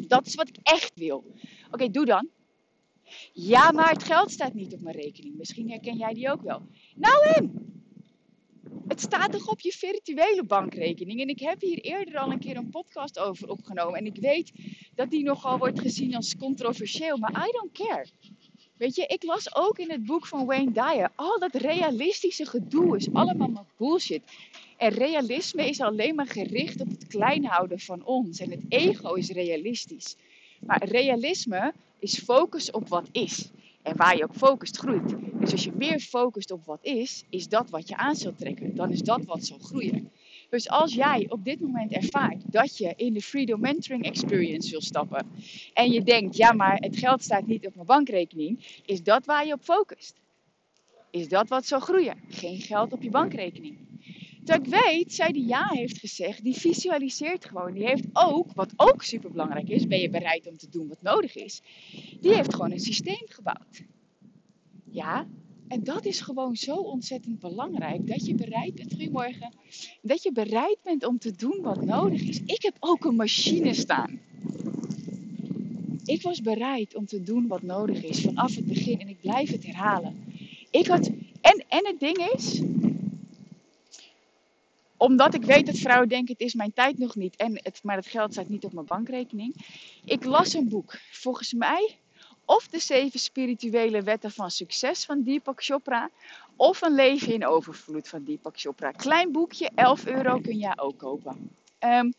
Dat 0.08 0.26
is 0.26 0.36
wat 0.36 0.48
ik 0.48 0.58
echt 0.64 0.92
wil. 0.96 1.24
Oké, 1.72 1.90
doe 1.90 2.06
dan. 2.06 2.28
Ja, 3.34 3.72
maar 3.72 3.90
het 3.90 4.04
geld 4.04 4.32
staat 4.32 4.54
niet 4.54 4.74
op 4.74 4.82
mijn 4.82 4.96
rekening. 4.96 5.38
Misschien 5.38 5.70
herken 5.70 5.98
jij 5.98 6.14
die 6.14 6.32
ook 6.32 6.42
wel. 6.42 6.62
Nou 6.96 7.26
en, 7.34 7.72
het 8.88 9.02
staat 9.02 9.32
toch 9.32 9.48
op 9.48 9.60
je 9.60 9.72
virtuele 9.72 10.44
bankrekening. 10.44 11.22
En 11.22 11.28
ik 11.28 11.40
heb 11.40 11.62
hier 11.62 11.78
eerder 11.78 12.18
al 12.18 12.32
een 12.32 12.40
keer 12.40 12.56
een 12.56 12.70
podcast 12.70 13.20
over 13.20 13.50
opgenomen. 13.50 14.00
En 14.00 14.06
ik 14.06 14.16
weet 14.16 14.52
dat 14.96 15.10
die 15.10 15.24
nogal 15.24 15.58
wordt 15.58 15.80
gezien 15.80 16.16
als 16.16 16.38
controversieel. 16.38 17.18
Maar 17.18 17.48
I 17.48 17.52
don't 17.52 17.72
care. 17.72 18.06
Weet 18.78 18.96
je, 18.96 19.06
ik 19.08 19.24
las 19.24 19.56
ook 19.56 19.78
in 19.78 19.92
het 19.92 20.06
boek 20.06 20.28
van 20.28 20.46
Wayne 20.46 20.72
Dyer. 20.72 21.12
Al 21.16 21.40
dat 21.40 21.56
realistische 21.56 22.46
gedoe 22.46 22.98
is 22.98 23.14
allemaal 23.14 23.48
maar 23.48 23.66
bullshit. 23.78 24.22
En 24.78 24.90
realisme 24.90 25.70
is 25.70 25.82
alleen 25.82 26.16
maar 26.16 26.28
gericht 26.28 26.82
op 26.82 26.90
het 26.90 27.08
klein 27.08 27.46
houden 27.46 27.80
van 27.80 28.06
ons. 28.06 28.40
En 28.40 28.52
het 28.52 28.66
ego 28.70 29.14
is 29.14 29.30
realistisch. 29.30 30.16
Maar 30.60 30.84
realisme 30.84 31.74
is 32.00 32.20
focus 32.20 32.72
op 32.72 32.88
wat 32.88 33.10
is. 33.12 33.50
En 33.84 33.96
waar 33.98 34.18
je 34.18 34.24
op 34.24 34.36
focust, 34.36 34.78
groeit. 34.78 35.16
Dus 35.34 35.52
als 35.52 35.64
je 35.64 35.72
meer 35.76 36.00
focust 36.00 36.52
op 36.52 36.66
wat 36.66 36.80
is, 36.82 37.26
is 37.30 37.48
dat 37.48 37.70
wat 37.70 37.88
je 37.88 37.96
aan 37.96 38.16
zult 38.16 38.38
trekken. 38.38 38.76
Dan 38.76 38.92
is 38.92 39.02
dat 39.02 39.26
wat 39.26 39.46
zal 39.46 39.58
groeien. 39.60 40.12
Dus 40.50 40.70
als 40.70 40.94
jij 40.94 41.26
op 41.30 41.44
dit 41.44 41.60
moment 41.60 41.92
ervaart 41.92 42.52
dat 42.52 42.78
je 42.78 42.94
in 42.96 43.14
de 43.14 43.22
Freedom 43.22 43.60
Mentoring 43.60 44.06
Experience 44.06 44.72
wil 44.72 44.82
stappen 44.82 45.28
en 45.74 45.92
je 45.92 46.04
denkt, 46.04 46.38
ja 46.38 46.52
maar 46.52 46.78
het 46.78 46.98
geld 46.98 47.24
staat 47.24 47.46
niet 47.48 47.66
op 47.66 47.76
mijn 47.76 47.88
bankrekening, 47.88 48.82
is 48.86 49.04
dat 49.04 49.26
waar 49.26 49.46
je 49.46 49.54
op 49.54 49.62
focust? 49.62 50.20
Is 51.12 51.30
dat 51.30 51.50
wat 51.50 51.66
zal 51.66 51.80
groeien? 51.80 52.18
Geen 52.28 52.60
geld 52.60 52.94
op 52.94 53.02
je 53.02 53.10
bankrekening. 53.10 53.91
Terwijl 54.44 54.66
ik 54.66 54.84
weet, 54.84 55.14
zij 55.14 55.32
die 55.32 55.46
ja 55.48 55.68
heeft 55.68 55.98
gezegd, 55.98 56.44
die 56.44 56.56
visualiseert 56.56 57.46
gewoon. 57.46 57.74
Die 57.74 57.86
heeft 57.86 58.08
ook, 58.14 58.54
wat 58.54 58.74
ook 58.76 59.04
super 59.04 59.32
belangrijk 59.32 59.70
is, 59.70 59.88
ben 59.88 60.00
je 60.00 60.10
bereid 60.10 60.48
om 60.48 60.58
te 60.58 60.70
doen 60.70 60.88
wat 60.88 61.02
nodig 61.02 61.36
is. 61.36 61.62
Die 62.20 62.34
heeft 62.34 62.54
gewoon 62.54 62.72
een 62.72 62.80
systeem 62.80 63.26
gebouwd. 63.26 63.84
Ja, 64.92 65.28
en 65.68 65.84
dat 65.84 66.06
is 66.06 66.22
gewoon 66.22 66.56
zo 66.56 66.76
ontzettend 66.76 67.40
belangrijk. 67.40 68.08
Dat 68.08 68.26
je 68.26 68.36
bereid 68.36 68.76
bent, 68.76 68.94
goedemorgen, 68.94 69.54
dat 70.02 70.24
je 70.24 70.32
bereid 70.32 70.78
bent 70.84 71.06
om 71.06 71.18
te 71.18 71.32
doen 71.32 71.62
wat 71.62 71.86
nodig 71.86 72.22
is. 72.22 72.40
Ik 72.46 72.62
heb 72.62 72.76
ook 72.80 73.06
een 73.06 73.16
machine 73.16 73.74
staan. 73.74 74.20
Ik 76.06 76.22
was 76.22 76.42
bereid 76.42 76.96
om 76.96 77.06
te 77.06 77.22
doen 77.22 77.48
wat 77.48 77.62
nodig 77.62 78.04
is 78.04 78.22
vanaf 78.22 78.56
het 78.56 78.66
begin 78.66 79.00
en 79.00 79.08
ik 79.08 79.22
blijf 79.22 79.52
het 79.52 79.66
herhalen. 79.66 80.16
Ik 80.72 80.88
had, 80.88 81.08
en, 81.42 81.66
en 81.68 81.86
het 81.88 82.00
ding 82.00 82.18
is, 82.18 82.62
omdat 85.02 85.34
ik 85.34 85.44
weet 85.44 85.66
dat 85.66 85.78
vrouwen 85.78 86.10
denken, 86.10 86.34
het 86.34 86.42
is 86.42 86.54
mijn 86.54 86.74
tijd 86.74 86.98
nog 86.98 87.16
niet, 87.16 87.36
en 87.36 87.60
het, 87.64 87.80
maar 87.84 87.96
het 87.96 88.08
geld 88.08 88.32
staat 88.32 88.50
niet 88.50 88.64
op 88.64 88.74
mijn 88.74 88.86
bankrekening. 88.86 89.56
Ik 90.06 90.24
las 90.24 90.54
een 90.54 90.70
boek, 90.70 91.00
volgens 91.12 91.54
mij, 91.54 91.98
of 92.46 92.68
de 92.68 92.80
zeven 92.80 93.20
spirituele 93.20 94.02
wetten 94.02 94.32
van 94.32 94.52
succes 94.52 95.06
van 95.06 95.24
Deepak 95.24 95.64
Chopra, 95.64 96.10
of 96.56 96.82
een 96.82 96.96
leven 96.96 97.34
in 97.34 97.46
overvloed 97.46 98.08
van 98.08 98.24
Deepak 98.24 98.60
Chopra. 98.60 98.92
Klein 98.92 99.32
boekje, 99.32 99.70
11 99.76 100.06
euro 100.06 100.40
kun 100.40 100.58
je 100.58 100.74
ook 100.76 100.98
kopen. 100.98 101.50
Ehm, 101.80 102.12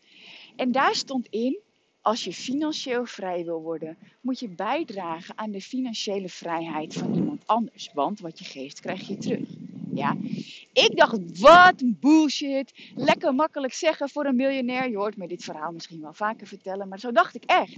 en 0.55 0.71
daar 0.71 0.95
stond 0.95 1.27
in, 1.29 1.57
als 2.01 2.23
je 2.23 2.33
financieel 2.33 3.05
vrij 3.05 3.45
wil 3.45 3.61
worden, 3.61 3.97
moet 4.21 4.39
je 4.39 4.49
bijdragen 4.49 5.37
aan 5.37 5.51
de 5.51 5.61
financiële 5.61 6.29
vrijheid 6.29 6.93
van 6.93 7.13
iemand 7.15 7.41
anders. 7.45 7.89
Want 7.93 8.19
wat 8.19 8.39
je 8.39 8.45
geeft, 8.45 8.79
krijg 8.79 9.07
je 9.07 9.17
terug. 9.17 9.62
Ja. 9.95 10.17
Ik 10.73 10.91
dacht, 10.95 11.39
wat 11.39 11.83
bullshit. 11.99 12.73
Lekker 12.95 13.33
makkelijk 13.33 13.73
zeggen 13.73 14.09
voor 14.09 14.25
een 14.25 14.35
miljonair. 14.35 14.89
Je 14.89 14.97
hoort 14.97 15.17
me 15.17 15.27
dit 15.27 15.43
verhaal 15.43 15.71
misschien 15.71 16.01
wel 16.01 16.13
vaker 16.13 16.47
vertellen, 16.47 16.87
maar 16.87 16.99
zo 16.99 17.11
dacht 17.11 17.35
ik 17.35 17.43
echt. 17.43 17.77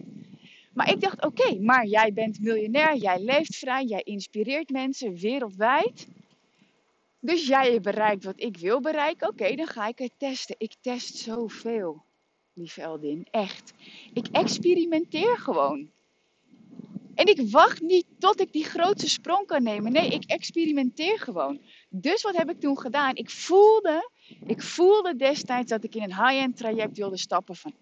Maar 0.73 0.89
ik 0.91 1.01
dacht, 1.01 1.25
oké, 1.25 1.59
maar 1.59 1.85
jij 1.85 2.13
bent 2.13 2.39
miljonair, 2.39 2.95
jij 2.95 3.19
leeft 3.19 3.55
vrij, 3.55 3.83
jij 3.83 4.01
inspireert 4.01 4.69
mensen 4.69 5.15
wereldwijd. 5.15 6.07
Dus 7.19 7.47
jij 7.47 7.81
bereikt 7.81 8.23
wat 8.23 8.41
ik 8.41 8.57
wil 8.57 8.81
bereiken. 8.81 9.27
Oké, 9.27 9.55
dan 9.55 9.67
ga 9.67 9.87
ik 9.87 9.99
het 9.99 10.11
testen. 10.17 10.55
Ik 10.57 10.75
test 10.81 11.15
zoveel, 11.15 12.03
lieve 12.53 12.81
Eldin. 12.81 13.27
Echt. 13.31 13.73
Ik 14.13 14.27
experimenteer 14.31 15.37
gewoon. 15.37 15.89
En 17.15 17.25
ik 17.25 17.49
wacht 17.49 17.81
niet 17.81 18.05
tot 18.25 18.39
ik 18.39 18.51
die 18.51 18.63
grootste 18.63 19.09
sprong 19.09 19.47
kan 19.47 19.63
nemen. 19.63 19.91
Nee, 19.91 20.09
ik 20.09 20.23
experimenteer 20.23 21.19
gewoon. 21.19 21.59
Dus 21.89 22.21
wat 22.21 22.37
heb 22.37 22.49
ik 22.49 22.59
toen 22.59 22.79
gedaan? 22.79 23.15
Ik 23.15 23.29
voelde, 23.29 24.09
ik 24.45 24.61
voelde 24.61 25.15
destijds 25.15 25.69
dat 25.69 25.83
ik 25.83 25.95
in 25.95 26.01
een 26.01 26.15
high-end 26.15 26.57
traject 26.57 26.97
wilde 26.97 27.17
stappen 27.17 27.55
van 27.55 27.73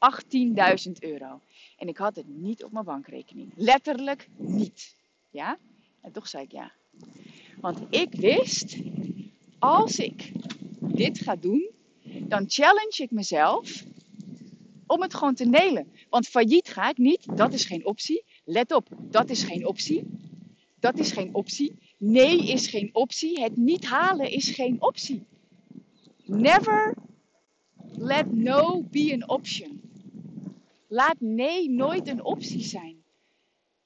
18.000 0.86 0.92
euro. 1.00 1.40
En 1.78 1.88
ik 1.88 1.98
had 1.98 2.16
het 2.16 2.28
niet 2.28 2.64
op 2.64 2.72
mijn 2.72 2.86
bankrekening. 2.86 3.52
Letterlijk 3.56 4.28
niet. 4.38 4.96
Ja? 5.30 5.58
En 6.02 6.12
toch 6.12 6.28
zei 6.28 6.44
ik 6.44 6.52
ja. 6.52 6.72
Want 7.62 7.80
ik 7.90 8.16
wist, 8.16 8.78
als 9.60 9.98
ik 9.98 10.32
dit 10.80 11.20
ga 11.20 11.36
doen, 11.36 11.70
dan 12.04 12.46
challenge 12.48 13.04
ik 13.04 13.12
mezelf 13.12 13.84
om 14.88 15.02
het 15.02 15.14
gewoon 15.14 15.36
te 15.36 15.46
nelen. 15.46 15.92
Want 16.10 16.28
failliet 16.28 16.68
ga 16.68 16.90
ik 16.90 16.98
niet, 16.98 17.38
dat 17.38 17.54
is 17.54 17.66
geen 17.66 17.86
optie. 17.86 18.24
Let 18.46 18.72
op, 18.72 18.88
dat 18.98 19.30
is 19.30 19.44
geen 19.44 19.68
optie. 19.68 20.22
Dat 20.84 21.00
is 21.00 21.12
geen 21.12 21.34
optie. 21.34 21.76
Nee 21.98 22.48
is 22.48 22.68
geen 22.68 22.90
optie. 22.94 23.42
Het 23.42 23.58
niet 23.58 23.86
halen 23.86 24.32
is 24.32 24.50
geen 24.50 24.82
optie. 24.82 25.24
Never 26.26 26.96
let 27.96 28.32
no 28.32 28.84
be 28.92 29.12
an 29.14 29.30
option. 29.30 29.82
Laat 30.88 31.16
nee 31.20 31.70
nooit 31.70 32.08
een 32.08 32.24
optie 32.24 32.64
zijn. 32.64 33.04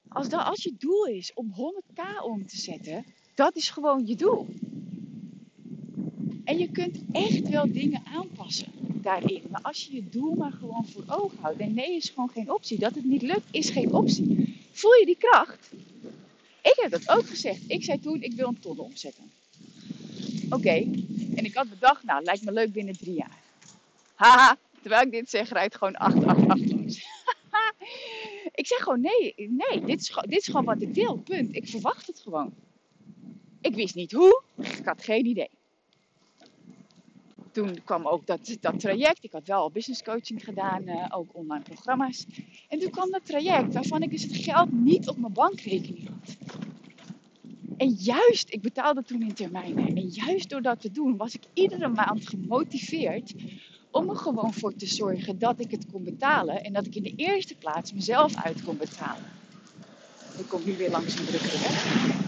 Als, 0.08 0.28
dat, 0.28 0.44
als 0.44 0.62
je 0.62 0.74
doel 0.78 1.06
is 1.06 1.32
om 1.34 1.54
100k 1.54 2.22
om 2.22 2.46
te 2.46 2.56
zetten, 2.56 3.04
dat 3.34 3.56
is 3.56 3.70
gewoon 3.70 4.06
je 4.06 4.16
doel. 4.16 4.46
En 6.44 6.58
je 6.58 6.70
kunt 6.70 7.02
echt 7.12 7.48
wel 7.48 7.72
dingen 7.72 8.02
aanpassen 8.04 8.72
daarin. 9.02 9.42
Maar 9.50 9.62
als 9.62 9.84
je 9.84 9.94
je 9.94 10.08
doel 10.08 10.34
maar 10.34 10.52
gewoon 10.52 10.86
voor 10.86 11.04
ogen 11.06 11.38
houdt. 11.40 11.60
En 11.60 11.74
nee 11.74 11.96
is 11.96 12.08
gewoon 12.08 12.30
geen 12.30 12.52
optie. 12.52 12.78
Dat 12.78 12.94
het 12.94 13.04
niet 13.04 13.22
lukt 13.22 13.48
is 13.50 13.70
geen 13.70 13.92
optie. 13.92 14.56
Voel 14.72 14.94
je 14.94 15.06
die 15.06 15.16
kracht? 15.18 15.70
Ik 16.62 16.74
heb 16.76 16.90
dat 16.90 17.08
ook 17.08 17.26
gezegd. 17.26 17.60
Ik 17.66 17.84
zei 17.84 18.00
toen, 18.00 18.22
ik 18.22 18.32
wil 18.32 18.48
een 18.48 18.58
ton 18.58 18.78
omzetten. 18.78 19.30
Oké. 20.50 20.74
En 21.34 21.44
ik 21.44 21.54
had 21.54 21.68
bedacht, 21.68 22.04
nou, 22.04 22.24
lijkt 22.24 22.44
me 22.44 22.52
leuk 22.52 22.72
binnen 22.72 22.98
drie 22.98 23.14
jaar. 23.14 23.38
Haha. 24.14 24.56
Terwijl 24.80 25.02
ik 25.02 25.10
dit 25.10 25.30
zeg, 25.30 25.48
rijdt 25.48 25.76
gewoon 25.76 25.96
888 25.96 26.76
langs. 26.76 27.06
ik 28.60 28.66
zeg 28.66 28.78
gewoon, 28.78 29.00
nee, 29.00 29.34
nee 29.36 29.84
dit, 29.84 30.00
is, 30.00 30.18
dit 30.20 30.38
is 30.38 30.46
gewoon 30.46 30.64
wat 30.64 30.82
ik 30.82 30.94
wil. 30.94 31.16
Punt. 31.16 31.56
Ik 31.56 31.68
verwacht 31.68 32.06
het 32.06 32.20
gewoon. 32.20 32.54
Ik 33.60 33.74
wist 33.74 33.94
niet 33.94 34.12
hoe. 34.12 34.42
Ik 34.56 34.84
had 34.84 35.04
geen 35.04 35.26
idee 35.26 35.50
toen 37.52 37.84
kwam 37.84 38.06
ook 38.06 38.26
dat, 38.26 38.56
dat 38.60 38.80
traject. 38.80 39.24
Ik 39.24 39.32
had 39.32 39.46
wel 39.46 39.70
business 39.70 40.02
coaching 40.02 40.44
gedaan, 40.44 40.88
uh, 40.88 41.06
ook 41.08 41.30
online 41.32 41.64
programma's. 41.64 42.26
En 42.68 42.78
toen 42.78 42.90
kwam 42.90 43.10
dat 43.10 43.26
traject 43.26 43.74
waarvan 43.74 44.02
ik 44.02 44.10
dus 44.10 44.22
het 44.22 44.36
geld 44.36 44.72
niet 44.72 45.08
op 45.08 45.18
mijn 45.18 45.32
bankrekening 45.32 46.08
had. 46.08 46.36
En 47.76 47.88
juist, 47.88 48.52
ik 48.52 48.62
betaalde 48.62 49.02
toen 49.02 49.22
in 49.22 49.34
termijnen. 49.34 49.86
En 49.86 50.08
juist 50.08 50.48
door 50.48 50.62
dat 50.62 50.80
te 50.80 50.90
doen 50.90 51.16
was 51.16 51.34
ik 51.34 51.42
iedere 51.52 51.88
maand 51.88 52.28
gemotiveerd 52.28 53.34
om 53.90 54.10
er 54.10 54.16
gewoon 54.16 54.54
voor 54.54 54.74
te 54.74 54.86
zorgen 54.86 55.38
dat 55.38 55.60
ik 55.60 55.70
het 55.70 55.86
kon 55.92 56.04
betalen. 56.04 56.64
En 56.64 56.72
dat 56.72 56.86
ik 56.86 56.94
in 56.94 57.02
de 57.02 57.14
eerste 57.16 57.56
plaats 57.56 57.92
mezelf 57.92 58.34
uit 58.44 58.64
kon 58.64 58.76
betalen. 58.76 59.30
Ik 60.38 60.48
kom 60.48 60.60
nu 60.64 60.76
weer 60.76 60.90
langs 60.90 61.18
een 61.18 61.24
weg. 61.24 62.27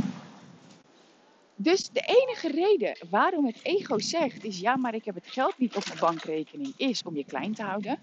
Dus 1.63 1.91
de 1.91 2.01
enige 2.01 2.49
reden 2.49 2.97
waarom 3.11 3.47
het 3.47 3.61
ego 3.63 3.99
zegt 3.99 4.45
is 4.45 4.61
ja, 4.61 4.77
maar 4.77 4.95
ik 4.95 5.05
heb 5.05 5.15
het 5.15 5.27
geld 5.27 5.59
niet 5.59 5.77
op 5.77 5.87
mijn 5.87 5.99
bankrekening, 5.99 6.75
is 6.77 7.03
om 7.03 7.17
je 7.17 7.25
klein 7.25 7.55
te 7.55 7.63
houden. 7.63 7.99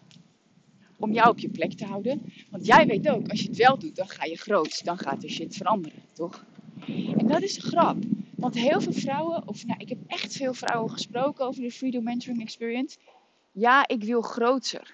Om 0.98 1.12
jou 1.14 1.30
op 1.30 1.40
je 1.40 1.50
plek 1.50 1.74
te 1.74 1.86
houden. 1.86 2.34
Want 2.52 2.66
jij 2.66 2.86
weet 2.88 3.10
ook, 3.10 3.30
als 3.30 3.42
je 3.42 3.48
het 3.48 3.58
wel 3.58 3.78
doet, 3.80 3.96
dan 3.96 4.08
ga 4.08 4.26
je 4.26 4.38
groot. 4.38 4.86
Dan 4.86 4.98
gaat 4.98 5.24
er 5.24 5.30
shit 5.30 5.56
veranderen, 5.56 6.04
toch? 6.14 6.46
En 7.18 7.28
dat 7.28 7.42
is 7.42 7.56
een 7.56 7.62
grap. 7.62 7.98
Want 8.36 8.56
heel 8.56 8.82
veel 8.82 8.94
vrouwen, 8.94 9.48
of 9.48 9.66
nou, 9.66 9.80
ik 9.80 9.90
heb 9.90 10.00
echt 10.08 10.34
veel 10.34 10.54
vrouwen 10.54 10.92
gesproken 10.92 11.46
over 11.46 11.62
de 11.62 11.72
Freedom 11.72 12.04
Mentoring 12.04 12.42
Experience. 12.42 12.98
Ja, 13.52 13.88
ik 13.88 14.04
wil 14.04 14.22
groter. 14.22 14.94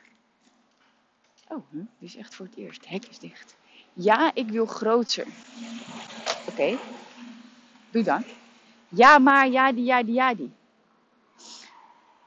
Oh, 1.48 1.72
dit 1.72 1.86
is 2.00 2.16
echt 2.16 2.36
voor 2.36 2.46
het 2.46 2.56
eerst. 2.56 2.88
Hek 2.88 3.06
is 3.06 3.20
dicht. 3.20 3.56
Ja, 3.94 4.32
ik 4.34 4.50
wil 4.50 4.66
groter. 4.66 5.28
Oké, 6.48 6.78
doe 7.92 8.04
dan. 8.04 8.24
Ja, 8.96 9.18
maar, 9.18 9.50
ja, 9.50 9.72
die, 9.72 9.84
ja, 9.84 10.04
die, 10.04 10.14
ja, 10.14 10.34
die. 10.34 10.52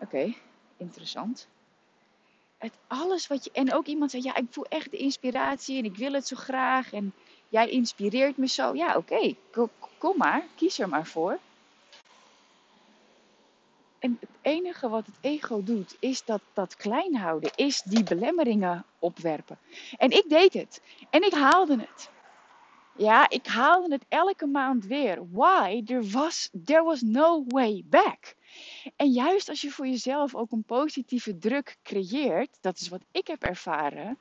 Oké, 0.00 0.35
interessant. 0.76 1.49
Het 2.58 2.73
alles 2.87 3.26
wat 3.26 3.44
je. 3.44 3.50
En 3.52 3.75
ook 3.75 3.87
iemand 3.87 4.11
zei: 4.11 4.23
Ja, 4.23 4.37
ik 4.37 4.46
voel 4.50 4.66
echt 4.68 4.90
de 4.90 4.96
inspiratie 4.96 5.78
en 5.78 5.85
ik 5.85 5.96
wil 5.96 6.12
het 6.12 6.26
zo 6.26 6.37
graag. 6.37 6.92
En 6.92 7.12
jij 7.49 7.68
inspireert 7.68 8.37
me 8.37 8.49
zo. 8.49 8.75
Ja, 8.75 8.96
oké, 8.96 9.35
kom 9.99 10.16
maar, 10.16 10.44
kies 10.54 10.78
er 10.78 10.88
maar 10.88 11.06
voor. 11.06 11.38
En 13.99 14.16
het 14.20 14.30
enige 14.42 14.88
wat 14.88 15.06
het 15.06 15.14
ego 15.20 15.62
doet, 15.62 15.96
is 15.99 16.25
dat, 16.25 16.40
dat 16.52 16.76
klein 16.76 17.16
houden, 17.16 17.50
is 17.54 17.82
die 17.82 18.02
belemmeringen 18.02 18.85
opwerpen. 18.99 19.58
En 19.96 20.11
ik 20.11 20.28
deed 20.28 20.52
het. 20.52 20.80
En 21.11 21.23
ik 21.23 21.32
haalde 21.32 21.76
het. 21.78 22.11
Ja, 22.98 23.28
ik 23.28 23.46
haalde 23.46 23.92
het 23.92 24.04
elke 24.08 24.46
maand 24.46 24.86
weer. 24.86 25.30
Why? 25.30 25.82
There 25.84 26.10
was, 26.10 26.50
there 26.64 26.82
was 26.82 27.00
no 27.00 27.44
way 27.48 27.82
back. 27.86 28.36
En 28.96 29.10
juist 29.10 29.48
als 29.48 29.60
je 29.60 29.70
voor 29.70 29.86
jezelf 29.86 30.34
ook 30.34 30.52
een 30.52 30.62
positieve 30.62 31.38
druk 31.38 31.76
creëert, 31.82 32.58
dat 32.60 32.78
is 32.78 32.88
wat 32.88 33.04
ik 33.10 33.26
heb 33.26 33.42
ervaren, 33.42 34.18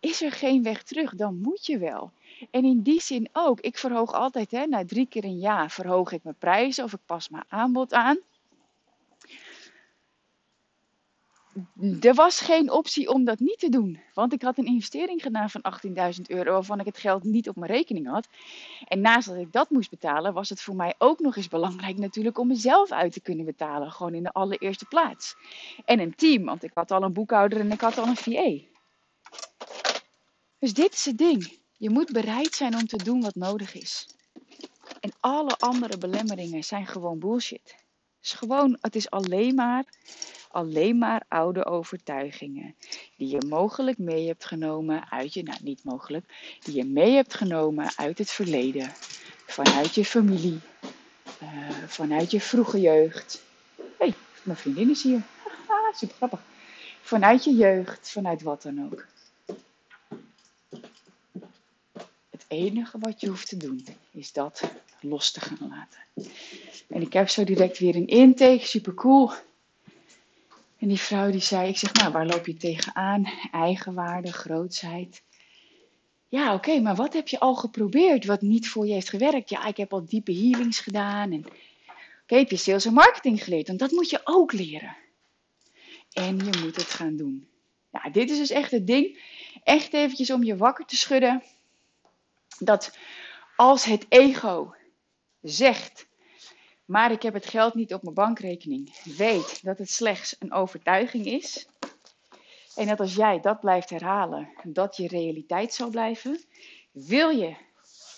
is 0.00 0.22
er 0.22 0.32
geen 0.32 0.62
weg 0.62 0.82
terug. 0.82 1.14
Dan 1.14 1.40
moet 1.40 1.66
je 1.66 1.78
wel. 1.78 2.12
En 2.50 2.64
in 2.64 2.82
die 2.82 3.00
zin 3.00 3.28
ook. 3.32 3.60
Ik 3.60 3.78
verhoog 3.78 4.12
altijd, 4.12 4.50
hè, 4.50 4.66
na 4.66 4.84
drie 4.84 5.06
keer 5.06 5.24
een 5.24 5.38
jaar 5.38 5.70
verhoog 5.70 6.12
ik 6.12 6.22
mijn 6.22 6.38
prijzen 6.38 6.84
of 6.84 6.92
ik 6.92 7.00
pas 7.06 7.28
mijn 7.28 7.44
aanbod 7.48 7.92
aan. 7.92 8.18
Er 12.00 12.14
was 12.14 12.40
geen 12.40 12.70
optie 12.70 13.08
om 13.08 13.24
dat 13.24 13.38
niet 13.38 13.58
te 13.58 13.68
doen. 13.68 14.00
Want 14.14 14.32
ik 14.32 14.42
had 14.42 14.58
een 14.58 14.66
investering 14.66 15.22
gedaan 15.22 15.50
van 15.50 15.64
18.000 15.86 16.22
euro 16.26 16.52
waarvan 16.52 16.80
ik 16.80 16.86
het 16.86 16.98
geld 16.98 17.24
niet 17.24 17.48
op 17.48 17.56
mijn 17.56 17.72
rekening 17.72 18.08
had. 18.08 18.28
En 18.84 19.00
naast 19.00 19.28
dat 19.28 19.36
ik 19.36 19.52
dat 19.52 19.70
moest 19.70 19.90
betalen, 19.90 20.32
was 20.32 20.48
het 20.48 20.60
voor 20.60 20.76
mij 20.76 20.94
ook 20.98 21.18
nog 21.18 21.36
eens 21.36 21.48
belangrijk 21.48 21.98
natuurlijk 21.98 22.38
om 22.38 22.46
mezelf 22.46 22.90
uit 22.90 23.12
te 23.12 23.20
kunnen 23.20 23.44
betalen. 23.44 23.90
Gewoon 23.92 24.14
in 24.14 24.22
de 24.22 24.32
allereerste 24.32 24.84
plaats. 24.84 25.36
En 25.84 26.00
een 26.00 26.14
team, 26.14 26.44
want 26.44 26.62
ik 26.62 26.70
had 26.74 26.90
al 26.90 27.02
een 27.02 27.12
boekhouder 27.12 27.60
en 27.60 27.72
ik 27.72 27.80
had 27.80 27.98
al 27.98 28.06
een 28.06 28.16
VA. 28.16 28.66
Dus 30.58 30.74
dit 30.74 30.92
is 30.92 31.04
het 31.04 31.18
ding. 31.18 31.58
Je 31.76 31.90
moet 31.90 32.12
bereid 32.12 32.54
zijn 32.54 32.74
om 32.74 32.86
te 32.86 33.04
doen 33.04 33.20
wat 33.20 33.34
nodig 33.34 33.74
is. 33.74 34.08
En 35.00 35.12
alle 35.20 35.56
andere 35.58 35.98
belemmeringen 35.98 36.64
zijn 36.64 36.86
gewoon 36.86 37.18
bullshit. 37.18 37.74
Het 38.18 38.26
is 38.26 38.32
gewoon, 38.32 38.78
het 38.80 38.96
is 38.96 39.10
alleen 39.10 39.54
maar 39.54 39.84
alleen 40.58 40.98
maar 40.98 41.24
oude 41.28 41.64
overtuigingen. 41.64 42.74
Die 43.16 43.28
je 43.28 43.46
mogelijk 43.48 43.98
mee 43.98 44.26
hebt 44.26 44.44
genomen 44.44 45.10
uit 45.10 45.34
je, 45.34 45.42
nou 45.42 45.58
niet 45.62 45.84
mogelijk, 45.84 46.56
die 46.62 46.74
je 46.74 46.84
mee 46.84 47.14
hebt 47.14 47.34
genomen 47.34 47.90
uit 47.96 48.18
het 48.18 48.30
verleden. 48.30 48.92
Vanuit 49.46 49.94
je 49.94 50.04
familie, 50.04 50.60
uh, 51.42 51.68
vanuit 51.86 52.30
je 52.30 52.40
vroege 52.40 52.80
jeugd. 52.80 53.42
Hé, 53.76 53.84
hey, 53.98 54.14
mijn 54.42 54.58
vriendin 54.58 54.90
is 54.90 55.02
hier. 55.02 55.22
Haha, 55.66 55.92
super 55.98 56.16
grappig. 56.16 56.40
Vanuit 57.02 57.44
je 57.44 57.54
jeugd, 57.54 58.10
vanuit 58.10 58.42
wat 58.42 58.62
dan 58.62 58.84
ook. 58.84 59.06
Het 62.30 62.44
enige 62.48 62.98
wat 62.98 63.20
je 63.20 63.28
hoeft 63.28 63.48
te 63.48 63.56
doen 63.56 63.86
is 64.10 64.32
dat 64.32 64.62
los 65.00 65.32
te 65.32 65.40
gaan 65.40 65.68
laten. 65.68 66.30
En 66.88 67.02
ik 67.02 67.12
heb 67.12 67.28
zo 67.28 67.44
direct 67.44 67.78
weer 67.78 67.96
een 67.96 68.06
intake, 68.06 68.66
super 68.66 68.94
cool. 68.94 69.32
En 70.78 70.88
die 70.88 70.98
vrouw 71.00 71.30
die 71.30 71.40
zei, 71.40 71.68
ik 71.68 71.78
zeg, 71.78 71.92
nou, 71.92 72.12
waar 72.12 72.26
loop 72.26 72.46
je 72.46 72.56
tegenaan? 72.56 73.26
Eigenwaarde, 73.52 74.32
grootsheid. 74.32 75.22
Ja, 76.28 76.54
oké, 76.54 76.80
maar 76.80 76.94
wat 76.94 77.12
heb 77.12 77.28
je 77.28 77.40
al 77.40 77.54
geprobeerd 77.54 78.24
wat 78.24 78.40
niet 78.40 78.68
voor 78.68 78.86
je 78.86 78.92
heeft 78.92 79.08
gewerkt? 79.08 79.50
Ja, 79.50 79.66
ik 79.66 79.76
heb 79.76 79.92
al 79.92 80.04
diepe 80.04 80.32
healings 80.32 80.80
gedaan. 80.80 81.32
En 81.32 81.44
oké, 82.22 82.36
heb 82.36 82.50
je 82.50 82.56
sales 82.56 82.84
en 82.84 82.92
marketing 82.92 83.44
geleerd? 83.44 83.66
Want 83.66 83.78
dat 83.78 83.90
moet 83.90 84.10
je 84.10 84.20
ook 84.24 84.52
leren. 84.52 84.96
En 86.12 86.36
je 86.36 86.58
moet 86.62 86.76
het 86.76 86.90
gaan 86.90 87.16
doen. 87.16 87.48
Ja, 87.92 88.10
dit 88.10 88.30
is 88.30 88.38
dus 88.38 88.50
echt 88.50 88.70
het 88.70 88.86
ding. 88.86 89.20
Echt 89.62 89.92
eventjes 89.92 90.30
om 90.30 90.42
je 90.44 90.56
wakker 90.56 90.84
te 90.84 90.96
schudden. 90.96 91.42
Dat 92.58 92.98
als 93.56 93.84
het 93.84 94.06
ego 94.08 94.74
zegt 95.42 96.06
maar 96.88 97.12
ik 97.12 97.22
heb 97.22 97.34
het 97.34 97.46
geld 97.46 97.74
niet 97.74 97.94
op 97.94 98.02
mijn 98.02 98.14
bankrekening. 98.14 99.02
Weet 99.16 99.64
dat 99.64 99.78
het 99.78 99.90
slechts 99.90 100.36
een 100.38 100.52
overtuiging 100.52 101.26
is. 101.26 101.68
En 102.74 102.86
dat 102.86 103.00
als 103.00 103.14
jij 103.14 103.40
dat 103.40 103.60
blijft 103.60 103.90
herhalen, 103.90 104.48
dat 104.62 104.96
je 104.96 105.08
realiteit 105.08 105.74
zal 105.74 105.90
blijven. 105.90 106.44
Wil 106.90 107.28
je 107.28 107.56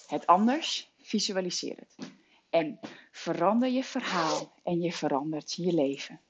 het 0.06 0.26
anders? 0.26 0.90
Visualiseer 1.02 1.76
het. 1.76 2.10
En 2.50 2.80
verander 3.10 3.68
je 3.68 3.84
verhaal 3.84 4.52
en 4.62 4.80
je 4.80 4.92
verandert 4.92 5.52
je 5.52 5.72
leven. 5.72 6.20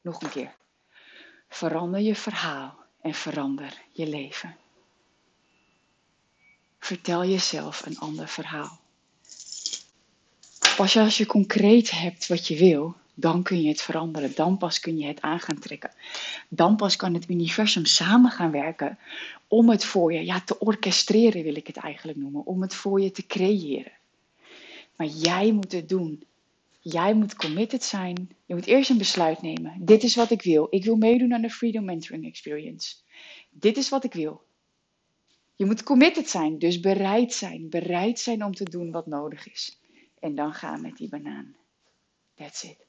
Nog 0.00 0.22
een 0.22 0.30
keer. 0.30 0.56
Verander 1.48 2.00
je 2.00 2.14
verhaal 2.14 2.78
en 3.00 3.14
verander 3.14 3.82
je 3.92 4.06
leven. 4.06 4.56
Vertel 6.78 7.24
jezelf 7.24 7.86
een 7.86 7.98
ander 7.98 8.28
verhaal. 8.28 8.83
Pas 10.76 10.96
als 10.96 11.18
je 11.18 11.26
concreet 11.26 11.90
hebt 11.90 12.26
wat 12.26 12.46
je 12.48 12.56
wil, 12.56 12.94
dan 13.14 13.42
kun 13.42 13.62
je 13.62 13.68
het 13.68 13.82
veranderen. 13.82 14.32
Dan 14.34 14.58
pas 14.58 14.80
kun 14.80 14.98
je 14.98 15.06
het 15.06 15.20
aan 15.20 15.40
gaan 15.40 15.58
trekken. 15.58 15.90
Dan 16.48 16.76
pas 16.76 16.96
kan 16.96 17.14
het 17.14 17.28
universum 17.28 17.84
samen 17.84 18.30
gaan 18.30 18.50
werken 18.50 18.98
om 19.48 19.68
het 19.68 19.84
voor 19.84 20.12
je 20.12 20.24
ja, 20.24 20.40
te 20.40 20.58
orchestreren, 20.58 21.42
wil 21.42 21.56
ik 21.56 21.66
het 21.66 21.76
eigenlijk 21.76 22.18
noemen. 22.18 22.46
Om 22.46 22.62
het 22.62 22.74
voor 22.74 23.00
je 23.00 23.10
te 23.10 23.26
creëren. 23.26 23.92
Maar 24.96 25.06
jij 25.06 25.52
moet 25.52 25.72
het 25.72 25.88
doen. 25.88 26.24
Jij 26.80 27.14
moet 27.14 27.36
committed 27.36 27.84
zijn. 27.84 28.28
Je 28.46 28.54
moet 28.54 28.66
eerst 28.66 28.90
een 28.90 28.98
besluit 28.98 29.42
nemen. 29.42 29.74
Dit 29.78 30.02
is 30.02 30.14
wat 30.14 30.30
ik 30.30 30.42
wil. 30.42 30.66
Ik 30.70 30.84
wil 30.84 30.96
meedoen 30.96 31.34
aan 31.34 31.42
de 31.42 31.50
Freedom 31.50 31.84
Mentoring 31.84 32.26
Experience. 32.26 32.94
Dit 33.50 33.76
is 33.76 33.88
wat 33.88 34.04
ik 34.04 34.12
wil. 34.12 34.42
Je 35.56 35.64
moet 35.64 35.82
committed 35.82 36.28
zijn, 36.28 36.58
dus 36.58 36.80
bereid 36.80 37.32
zijn. 37.32 37.68
Bereid 37.68 38.18
zijn 38.18 38.44
om 38.44 38.54
te 38.54 38.64
doen 38.64 38.90
wat 38.90 39.06
nodig 39.06 39.50
is. 39.50 39.78
En 40.24 40.34
dan 40.34 40.54
gaan 40.54 40.80
met 40.80 40.96
die 40.96 41.08
banaan. 41.08 41.56
That's 42.34 42.62
it. 42.62 42.86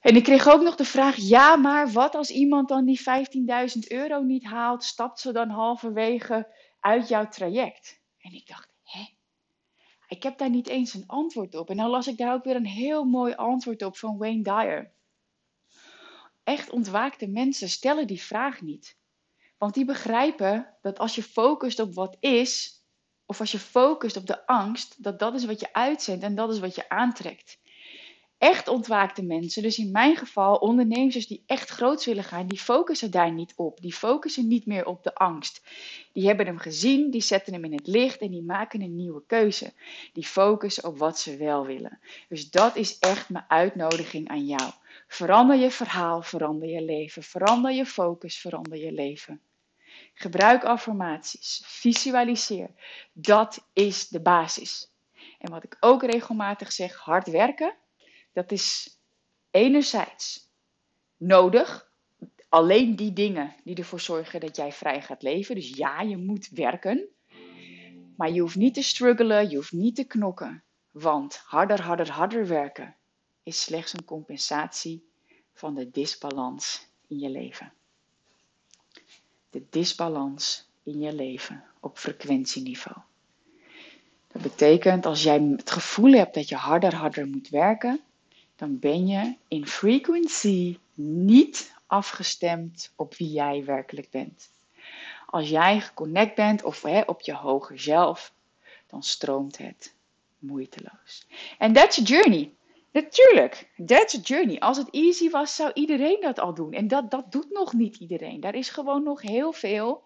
En 0.00 0.16
ik 0.16 0.24
kreeg 0.24 0.48
ook 0.48 0.62
nog 0.62 0.76
de 0.76 0.84
vraag: 0.84 1.16
ja, 1.16 1.56
maar 1.56 1.92
wat 1.92 2.14
als 2.14 2.30
iemand 2.30 2.68
dan 2.68 2.84
die 2.84 3.00
15.000 3.00 3.78
euro 3.88 4.22
niet 4.22 4.44
haalt, 4.44 4.84
stapt 4.84 5.20
ze 5.20 5.32
dan 5.32 5.48
halverwege 5.48 6.54
uit 6.80 7.08
jouw 7.08 7.28
traject? 7.28 8.00
En 8.18 8.32
ik 8.32 8.46
dacht: 8.46 8.68
hè? 8.82 9.08
Ik 10.08 10.22
heb 10.22 10.38
daar 10.38 10.50
niet 10.50 10.68
eens 10.68 10.94
een 10.94 11.06
antwoord 11.06 11.54
op. 11.54 11.70
En 11.70 11.76
dan 11.76 11.90
las 11.90 12.06
ik 12.06 12.16
daar 12.16 12.34
ook 12.34 12.44
weer 12.44 12.56
een 12.56 12.66
heel 12.66 13.04
mooi 13.04 13.34
antwoord 13.34 13.82
op 13.82 13.96
van 13.96 14.18
Wayne 14.18 14.42
Dyer. 14.42 14.90
Echt 16.44 16.70
ontwaakte 16.70 17.26
mensen 17.26 17.68
stellen 17.68 18.06
die 18.06 18.22
vraag 18.22 18.60
niet. 18.60 18.96
Want 19.58 19.74
die 19.74 19.84
begrijpen 19.84 20.76
dat 20.82 20.98
als 20.98 21.14
je 21.14 21.22
focust 21.22 21.80
op 21.80 21.94
wat 21.94 22.16
is, 22.18 22.79
of 23.30 23.40
als 23.40 23.52
je 23.52 23.58
focust 23.58 24.16
op 24.16 24.26
de 24.26 24.46
angst, 24.46 25.02
dat 25.02 25.18
dat 25.18 25.34
is 25.34 25.44
wat 25.44 25.60
je 25.60 25.72
uitzendt 25.72 26.24
en 26.24 26.34
dat 26.34 26.52
is 26.52 26.58
wat 26.58 26.74
je 26.74 26.88
aantrekt. 26.88 27.58
Echt 28.38 28.68
ontwaakte 28.68 29.22
mensen, 29.22 29.62
dus 29.62 29.78
in 29.78 29.90
mijn 29.90 30.16
geval 30.16 30.56
ondernemers 30.56 31.26
die 31.26 31.42
echt 31.46 31.70
groots 31.70 32.06
willen 32.06 32.24
gaan, 32.24 32.46
die 32.46 32.58
focussen 32.58 33.10
daar 33.10 33.32
niet 33.32 33.52
op. 33.56 33.80
Die 33.80 33.92
focussen 33.92 34.48
niet 34.48 34.66
meer 34.66 34.86
op 34.86 35.02
de 35.02 35.14
angst. 35.14 35.62
Die 36.12 36.26
hebben 36.26 36.46
hem 36.46 36.58
gezien, 36.58 37.10
die 37.10 37.20
zetten 37.20 37.52
hem 37.52 37.64
in 37.64 37.72
het 37.72 37.86
licht 37.86 38.20
en 38.20 38.30
die 38.30 38.42
maken 38.42 38.82
een 38.82 38.96
nieuwe 38.96 39.22
keuze. 39.26 39.72
Die 40.12 40.26
focussen 40.26 40.84
op 40.84 40.98
wat 40.98 41.18
ze 41.18 41.36
wel 41.36 41.66
willen. 41.66 41.98
Dus 42.28 42.50
dat 42.50 42.76
is 42.76 42.98
echt 42.98 43.28
mijn 43.28 43.44
uitnodiging 43.48 44.28
aan 44.28 44.46
jou. 44.46 44.70
Verander 45.08 45.56
je 45.56 45.70
verhaal, 45.70 46.22
verander 46.22 46.68
je 46.68 46.82
leven. 46.82 47.22
Verander 47.22 47.72
je 47.72 47.86
focus, 47.86 48.38
verander 48.38 48.78
je 48.78 48.92
leven. 48.92 49.40
Gebruik 50.20 50.64
affirmaties. 50.64 51.62
Visualiseer. 51.64 52.70
Dat 53.12 53.68
is 53.72 54.08
de 54.08 54.20
basis. 54.20 54.92
En 55.38 55.50
wat 55.50 55.64
ik 55.64 55.76
ook 55.80 56.02
regelmatig 56.02 56.72
zeg, 56.72 56.96
hard 56.96 57.30
werken, 57.30 57.74
dat 58.32 58.52
is 58.52 58.98
enerzijds 59.50 60.50
nodig. 61.16 61.90
Alleen 62.48 62.96
die 62.96 63.12
dingen 63.12 63.54
die 63.64 63.76
ervoor 63.76 64.00
zorgen 64.00 64.40
dat 64.40 64.56
jij 64.56 64.72
vrij 64.72 65.02
gaat 65.02 65.22
leven. 65.22 65.54
Dus 65.54 65.68
ja, 65.68 66.00
je 66.00 66.16
moet 66.16 66.48
werken. 66.48 67.08
Maar 68.16 68.30
je 68.30 68.40
hoeft 68.40 68.56
niet 68.56 68.74
te 68.74 68.82
struggelen, 68.82 69.50
je 69.50 69.56
hoeft 69.56 69.72
niet 69.72 69.96
te 69.96 70.04
knokken. 70.04 70.62
Want 70.90 71.36
harder, 71.36 71.82
harder, 71.82 72.10
harder 72.10 72.46
werken 72.46 72.96
is 73.42 73.62
slechts 73.62 73.92
een 73.92 74.04
compensatie 74.04 75.10
van 75.52 75.74
de 75.74 75.90
disbalans 75.90 76.88
in 77.06 77.18
je 77.18 77.30
leven 77.30 77.72
de 79.50 79.62
disbalans 79.70 80.68
in 80.82 81.00
je 81.00 81.12
leven 81.12 81.64
op 81.80 81.98
frequentieniveau. 81.98 82.96
Dat 84.32 84.42
betekent 84.42 85.06
als 85.06 85.22
jij 85.22 85.40
het 85.56 85.70
gevoel 85.70 86.12
hebt 86.12 86.34
dat 86.34 86.48
je 86.48 86.56
harder, 86.56 86.94
harder 86.94 87.26
moet 87.26 87.48
werken, 87.48 88.00
dan 88.56 88.78
ben 88.78 89.06
je 89.06 89.34
in 89.48 89.66
frequency 89.66 90.78
niet 90.94 91.74
afgestemd 91.86 92.92
op 92.96 93.14
wie 93.14 93.30
jij 93.30 93.64
werkelijk 93.64 94.10
bent. 94.10 94.50
Als 95.26 95.48
jij 95.48 95.80
geconnect 95.80 96.34
bent 96.34 96.62
of 96.62 96.82
hè, 96.82 97.00
op 97.00 97.20
je 97.20 97.34
hoger 97.34 97.80
zelf, 97.80 98.32
dan 98.86 99.02
stroomt 99.02 99.58
het 99.58 99.94
moeiteloos. 100.38 101.26
En 101.58 101.72
that's 101.72 101.98
a 101.98 102.02
journey. 102.02 102.52
Natuurlijk, 102.92 103.72
that's 103.86 104.14
a 104.14 104.20
journey. 104.20 104.58
Als 104.58 104.76
het 104.76 104.90
easy 104.90 105.30
was, 105.30 105.54
zou 105.54 105.70
iedereen 105.74 106.20
dat 106.20 106.38
al 106.38 106.54
doen. 106.54 106.72
En 106.72 106.88
dat, 106.88 107.10
dat 107.10 107.32
doet 107.32 107.50
nog 107.50 107.72
niet 107.72 107.96
iedereen. 107.96 108.40
Daar 108.40 108.54
is 108.54 108.68
gewoon 108.68 109.02
nog 109.02 109.22
heel 109.22 109.52
veel 109.52 110.02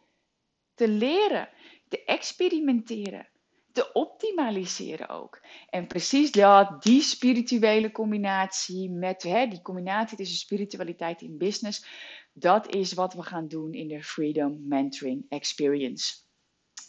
te 0.74 0.88
leren, 0.88 1.48
te 1.88 2.04
experimenteren, 2.04 3.28
te 3.72 3.92
optimaliseren 3.92 5.08
ook. 5.08 5.40
En 5.70 5.86
precies 5.86 6.32
dat, 6.32 6.82
die 6.82 7.00
spirituele 7.00 7.92
combinatie 7.92 8.90
met 8.90 9.22
hè, 9.22 9.46
die 9.46 9.62
combinatie 9.62 10.16
tussen 10.16 10.38
spiritualiteit 10.38 11.22
en 11.22 11.38
business, 11.38 11.86
dat 12.32 12.74
is 12.74 12.92
wat 12.92 13.14
we 13.14 13.22
gaan 13.22 13.48
doen 13.48 13.72
in 13.72 13.88
de 13.88 14.02
Freedom 14.02 14.68
Mentoring 14.68 15.26
Experience. 15.28 16.14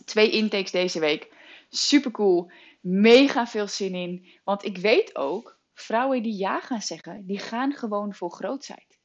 Twee 0.05 0.31
intakes 0.31 0.71
deze 0.71 0.99
week. 0.99 1.34
Super 1.69 2.12
cool. 2.12 2.51
Mega 2.81 3.47
veel 3.47 3.67
zin 3.67 3.95
in. 3.95 4.27
Want 4.43 4.65
ik 4.65 4.77
weet 4.77 5.15
ook 5.15 5.54
Vrouwen 5.75 6.23
die 6.23 6.38
ja 6.38 6.59
gaan 6.59 6.81
zeggen, 6.81 7.25
die 7.25 7.39
gaan 7.39 7.73
gewoon 7.73 8.13
voor 8.13 8.31
grootheid. 8.31 8.99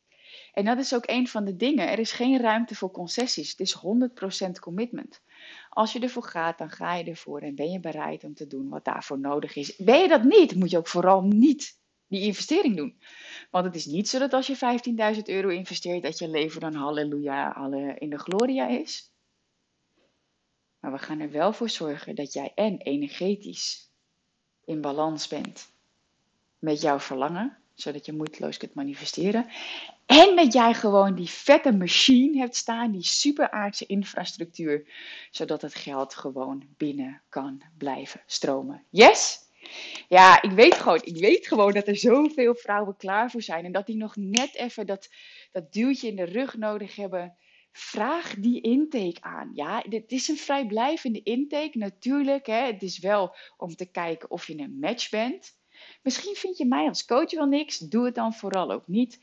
En 0.53 0.65
dat 0.65 0.79
is 0.79 0.95
ook 0.95 1.09
een 1.09 1.29
van 1.29 1.45
de 1.45 1.57
dingen. 1.57 1.89
Er 1.89 1.99
is 1.99 2.13
geen 2.13 2.41
ruimte 2.41 2.75
voor 2.75 2.91
concessies. 2.91 3.51
Het 3.51 3.61
is 3.61 3.77
100% 4.47 4.51
commitment. 4.61 5.23
Als 5.69 5.93
je 5.93 6.01
ervoor 6.01 6.23
gaat, 6.23 6.59
dan 6.59 6.71
ga 6.71 6.95
je 6.95 7.05
ervoor 7.05 7.41
en 7.41 7.55
ben 7.55 7.71
je 7.71 7.81
bereid 7.81 8.25
om 8.25 8.35
te 8.35 8.47
doen 8.47 8.69
wat 8.69 8.85
daarvoor 8.85 9.19
nodig 9.19 9.57
is. 9.57 9.77
Ben 9.77 10.01
je 10.01 10.09
dat 10.09 10.25
niet, 10.25 10.55
moet 10.55 10.71
je 10.71 10.79
ook 10.79 10.89
vooral 10.89 11.23
niet 11.23 11.79
die 12.07 12.23
investering 12.23 12.77
doen. 12.77 13.01
Want 13.51 13.65
het 13.65 13.75
is 13.75 13.87
niet 13.87 14.09
zo 14.09 14.19
dat 14.19 14.33
als 14.33 14.47
je 14.47 15.15
15.000 15.17 15.23
euro 15.23 15.49
investeert, 15.49 16.03
dat 16.03 16.19
je 16.19 16.29
leven 16.29 16.61
dan 16.61 16.75
halleluja, 16.75 17.51
alle 17.51 17.95
in 17.99 18.11
de 18.11 18.19
gloria 18.19 18.69
is. 18.69 19.13
Maar 20.81 20.93
we 20.93 20.99
gaan 20.99 21.21
er 21.21 21.31
wel 21.31 21.53
voor 21.53 21.69
zorgen 21.69 22.15
dat 22.15 22.33
jij 22.33 22.53
en 22.55 22.79
energetisch 22.79 23.91
in 24.65 24.81
balans 24.81 25.29
bent 25.29 25.70
met 26.61 26.81
jouw 26.81 27.01
verlangen, 27.01 27.57
zodat 27.75 28.07
je 28.07 28.13
moeiteloos 28.13 28.57
kunt 28.57 28.75
manifesteren. 28.75 29.47
En 30.07 30.37
dat 30.37 30.53
jij 30.53 30.75
gewoon 30.75 31.15
die 31.15 31.29
vette 31.29 31.73
machine 31.73 32.39
hebt 32.39 32.57
staan, 32.57 32.93
die 32.93 33.05
superaardse 33.05 33.87
infrastructuur, 33.87 34.89
zodat 35.31 35.63
het 35.63 35.75
geld 35.75 36.15
gewoon 36.15 36.67
binnen 36.77 37.23
kan 37.29 37.63
blijven 37.79 38.23
stromen. 38.27 38.85
Yes? 38.91 39.39
Ja, 40.09 40.43
ik 40.43 40.51
weet 40.51 40.75
gewoon, 40.75 41.01
ik 41.05 41.17
weet 41.17 41.47
gewoon 41.47 41.73
dat 41.73 41.87
er 41.87 41.97
zoveel 41.97 42.55
vrouwen 42.55 42.97
klaar 42.97 43.31
voor 43.31 43.43
zijn 43.43 43.65
en 43.65 43.73
dat 43.73 43.87
die 43.87 43.97
nog 43.97 44.17
net 44.17 44.55
even 44.55 44.87
dat, 44.87 45.09
dat 45.53 45.73
duwtje 45.73 46.09
in 46.09 46.17
de 46.17 46.25
rug 46.25 46.57
nodig 46.57 46.97
hebben. 46.97 47.37
Vraag 47.73 48.35
die 48.35 48.61
intake 48.61 49.21
aan. 49.21 49.51
Ja, 49.55 49.83
dit 49.89 50.13
is 50.13 50.29
een 50.29 50.37
vrijblijvende 50.37 51.23
intake 51.23 51.79
natuurlijk. 51.79 52.47
Hè. 52.47 52.67
Het 52.67 52.83
is 52.83 52.99
wel 52.99 53.37
om 53.57 53.75
te 53.75 53.91
kijken 53.91 54.31
of 54.31 54.47
je 54.47 54.59
een 54.59 54.79
match 54.79 55.11
bent. 55.11 55.59
Misschien 56.03 56.35
vind 56.35 56.57
je 56.57 56.67
mij 56.67 56.89
als 56.89 57.05
coach 57.05 57.31
wel 57.31 57.47
niks. 57.47 57.79
Doe 57.79 58.05
het 58.05 58.15
dan 58.15 58.35
vooral 58.35 58.71
ook 58.71 58.87
niet. 58.87 59.19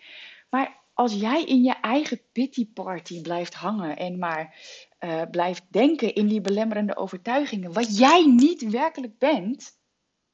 Maar 0.50 0.80
als 0.94 1.14
jij 1.14 1.44
in 1.44 1.64
je 1.64 1.74
eigen 1.74 2.22
pity 2.32 2.68
party 2.74 3.22
blijft 3.22 3.54
hangen 3.54 3.98
en 3.98 4.20
maar 4.20 4.56
uh, 5.00 5.22
blijft 5.32 5.64
denken 5.70 6.14
in 6.14 6.28
die 6.28 6.42
belemmerende 6.42 6.96
overtuigingen, 6.96 7.74
wat 7.74 7.98
jij 7.98 8.26
niet 8.26 8.70
werkelijk 8.70 9.18
bent, 9.18 9.78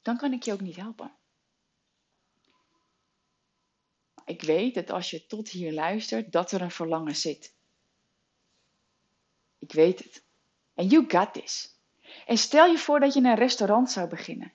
dan 0.02 0.18
kan 0.18 0.34
ik 0.34 0.44
je 0.44 0.54
ook 0.54 0.62
niet 0.62 0.76
helpen. 0.76 1.12
Ik 4.26 4.42
weet 4.42 4.74
dat 4.74 4.92
als 4.92 5.10
je 5.10 5.26
tot 5.26 5.50
hier 5.50 5.74
luistert, 5.74 6.32
dat 6.32 6.52
er 6.52 6.62
een 6.62 6.72
verlangen 6.72 7.16
zit. 7.16 7.56
Ik 9.60 9.72
weet 9.72 10.00
het. 10.00 10.24
En 10.74 10.88
you 10.88 11.06
got 11.08 11.34
this. 11.34 11.80
En 12.26 12.38
stel 12.38 12.66
je 12.66 12.78
voor 12.78 13.00
dat 13.00 13.14
je 13.14 13.22
een 13.22 13.36
restaurant 13.36 13.92
zou 13.92 14.08
beginnen. 14.08 14.52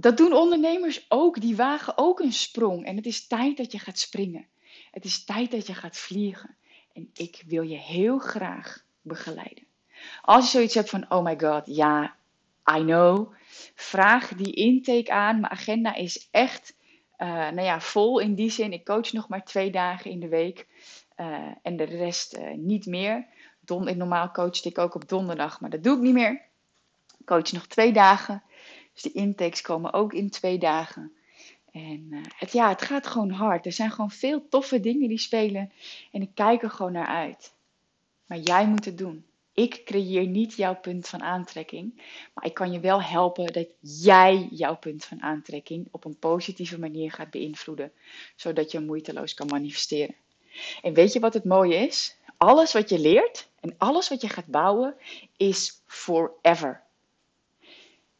Dat 0.00 0.16
doen 0.16 0.32
ondernemers 0.32 1.06
ook. 1.08 1.40
Die 1.40 1.56
wagen 1.56 1.92
ook 1.96 2.20
een 2.20 2.32
sprong. 2.32 2.84
En 2.84 2.96
het 2.96 3.06
is 3.06 3.26
tijd 3.26 3.56
dat 3.56 3.72
je 3.72 3.78
gaat 3.78 3.98
springen. 3.98 4.46
Het 4.90 5.04
is 5.04 5.24
tijd 5.24 5.50
dat 5.50 5.66
je 5.66 5.74
gaat 5.74 5.96
vliegen. 5.96 6.56
En 6.92 7.10
ik 7.14 7.42
wil 7.46 7.62
je 7.62 7.76
heel 7.76 8.18
graag 8.18 8.84
begeleiden. 9.02 9.64
Als 10.22 10.44
je 10.44 10.50
zoiets 10.50 10.74
hebt 10.74 10.90
van, 10.90 11.10
oh 11.10 11.24
my 11.24 11.38
god, 11.38 11.62
ja, 11.66 12.14
I 12.76 12.80
know. 12.80 13.32
Vraag 13.74 14.28
die 14.28 14.52
intake 14.52 15.12
aan. 15.12 15.40
Mijn 15.40 15.52
agenda 15.52 15.94
is 15.94 16.28
echt 16.30 16.74
uh, 17.18 17.28
nou 17.28 17.62
ja, 17.62 17.80
vol 17.80 18.18
in 18.18 18.34
die 18.34 18.50
zin. 18.50 18.72
Ik 18.72 18.84
coach 18.84 19.12
nog 19.12 19.28
maar 19.28 19.44
twee 19.44 19.70
dagen 19.70 20.10
in 20.10 20.20
de 20.20 20.28
week. 20.28 20.66
Uh, 21.16 21.46
en 21.62 21.76
de 21.76 21.84
rest 21.84 22.36
uh, 22.36 22.54
niet 22.56 22.86
meer. 22.86 23.26
Don, 23.60 23.96
normaal 23.96 24.30
coachte 24.30 24.68
ik 24.68 24.78
ook 24.78 24.94
op 24.94 25.08
donderdag, 25.08 25.60
maar 25.60 25.70
dat 25.70 25.82
doe 25.82 25.96
ik 25.96 26.02
niet 26.02 26.14
meer. 26.14 26.42
Coach 27.24 27.52
nog 27.52 27.66
twee 27.66 27.92
dagen. 27.92 28.42
Dus 28.92 29.02
de 29.02 29.12
intakes 29.12 29.60
komen 29.60 29.92
ook 29.92 30.12
in 30.12 30.30
twee 30.30 30.58
dagen. 30.58 31.12
En 31.72 32.06
uh, 32.10 32.18
het, 32.36 32.52
ja, 32.52 32.68
het 32.68 32.82
gaat 32.82 33.06
gewoon 33.06 33.30
hard. 33.30 33.66
Er 33.66 33.72
zijn 33.72 33.90
gewoon 33.90 34.10
veel 34.10 34.48
toffe 34.48 34.80
dingen 34.80 35.08
die 35.08 35.18
spelen. 35.18 35.72
En 36.12 36.22
ik 36.22 36.30
kijk 36.34 36.62
er 36.62 36.70
gewoon 36.70 36.92
naar 36.92 37.06
uit. 37.06 37.52
Maar 38.26 38.38
jij 38.38 38.66
moet 38.66 38.84
het 38.84 38.98
doen. 38.98 39.24
Ik 39.52 39.82
creëer 39.84 40.26
niet 40.26 40.54
jouw 40.54 40.74
punt 40.74 41.08
van 41.08 41.22
aantrekking. 41.22 42.02
Maar 42.34 42.44
ik 42.44 42.54
kan 42.54 42.72
je 42.72 42.80
wel 42.80 43.02
helpen 43.02 43.52
dat 43.52 43.68
jij 43.80 44.48
jouw 44.50 44.76
punt 44.76 45.04
van 45.04 45.22
aantrekking 45.22 45.88
op 45.90 46.04
een 46.04 46.18
positieve 46.18 46.78
manier 46.78 47.12
gaat 47.12 47.30
beïnvloeden. 47.30 47.92
Zodat 48.36 48.70
je 48.70 48.80
moeiteloos 48.80 49.34
kan 49.34 49.46
manifesteren. 49.46 50.14
En 50.82 50.94
weet 50.94 51.12
je 51.12 51.20
wat 51.20 51.34
het 51.34 51.44
mooie 51.44 51.74
is? 51.74 52.16
Alles 52.36 52.72
wat 52.72 52.88
je 52.88 52.98
leert 52.98 53.48
en 53.60 53.74
alles 53.78 54.08
wat 54.08 54.20
je 54.20 54.28
gaat 54.28 54.46
bouwen 54.46 54.94
is 55.36 55.82
forever. 55.86 56.82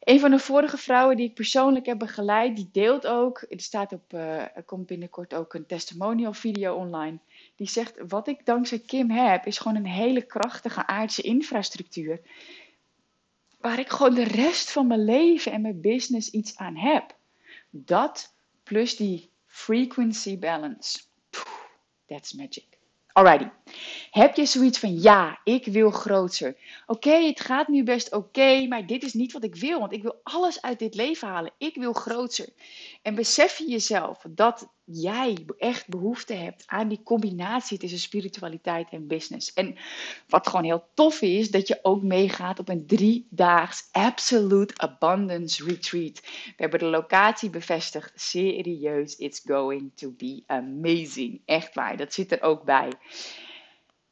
Een 0.00 0.20
van 0.20 0.30
de 0.30 0.38
vorige 0.38 0.76
vrouwen 0.76 1.16
die 1.16 1.28
ik 1.28 1.34
persoonlijk 1.34 1.86
heb 1.86 1.98
begeleid, 1.98 2.56
die 2.56 2.68
deelt 2.72 3.06
ook, 3.06 3.44
er, 3.48 3.60
staat 3.60 3.92
op, 3.92 4.12
er 4.12 4.62
komt 4.66 4.86
binnenkort 4.86 5.34
ook 5.34 5.54
een 5.54 5.66
testimonial 5.66 6.32
video 6.32 6.74
online, 6.74 7.18
die 7.56 7.68
zegt, 7.68 7.94
wat 8.08 8.28
ik 8.28 8.46
dankzij 8.46 8.78
Kim 8.78 9.10
heb, 9.10 9.46
is 9.46 9.58
gewoon 9.58 9.76
een 9.76 9.86
hele 9.86 10.22
krachtige 10.22 10.86
aardse 10.86 11.22
infrastructuur, 11.22 12.20
waar 13.60 13.78
ik 13.78 13.88
gewoon 13.88 14.14
de 14.14 14.24
rest 14.24 14.70
van 14.70 14.86
mijn 14.86 15.04
leven 15.04 15.52
en 15.52 15.60
mijn 15.60 15.80
business 15.80 16.30
iets 16.30 16.56
aan 16.56 16.76
heb. 16.76 17.16
Dat 17.70 18.34
plus 18.62 18.96
die 18.96 19.30
frequency 19.46 20.38
balance, 20.38 21.00
that's 22.06 22.32
magic. 22.32 22.66
Alrighty. 23.12 23.59
Heb 24.10 24.36
je 24.36 24.46
zoiets 24.46 24.78
van 24.78 25.00
ja, 25.00 25.40
ik 25.44 25.64
wil 25.64 25.90
groter. 25.90 26.56
Oké, 26.86 27.10
het 27.10 27.40
gaat 27.40 27.68
nu 27.68 27.82
best 27.82 28.12
oké, 28.12 28.66
maar 28.66 28.86
dit 28.86 29.02
is 29.02 29.12
niet 29.12 29.32
wat 29.32 29.44
ik 29.44 29.54
wil, 29.54 29.80
want 29.80 29.92
ik 29.92 30.02
wil 30.02 30.20
alles 30.22 30.62
uit 30.62 30.78
dit 30.78 30.94
leven 30.94 31.28
halen. 31.28 31.52
Ik 31.58 31.74
wil 31.74 31.92
groter. 31.92 32.48
En 33.02 33.14
besef 33.14 33.58
je 33.58 33.70
jezelf 33.70 34.24
dat 34.28 34.68
jij 34.84 35.36
echt 35.58 35.88
behoefte 35.88 36.34
hebt 36.34 36.62
aan 36.66 36.88
die 36.88 37.02
combinatie 37.02 37.78
tussen 37.78 37.98
spiritualiteit 37.98 38.88
en 38.90 39.06
business. 39.06 39.52
En 39.52 39.76
wat 40.28 40.48
gewoon 40.48 40.64
heel 40.64 40.84
tof 40.94 41.20
is, 41.20 41.50
dat 41.50 41.68
je 41.68 41.78
ook 41.82 42.02
meegaat 42.02 42.58
op 42.58 42.68
een 42.68 42.86
driedaags 42.86 43.88
Absolute 43.92 44.74
Abundance 44.76 45.64
Retreat. 45.64 46.20
We 46.20 46.54
hebben 46.56 46.78
de 46.78 46.86
locatie 46.86 47.50
bevestigd. 47.50 48.12
Serieus, 48.14 49.16
it's 49.16 49.40
going 49.44 49.90
to 49.94 50.10
be 50.10 50.42
amazing. 50.46 51.40
Echt 51.44 51.74
waar, 51.74 51.96
dat 51.96 52.12
zit 52.12 52.32
er 52.32 52.42
ook 52.42 52.64
bij. 52.64 52.92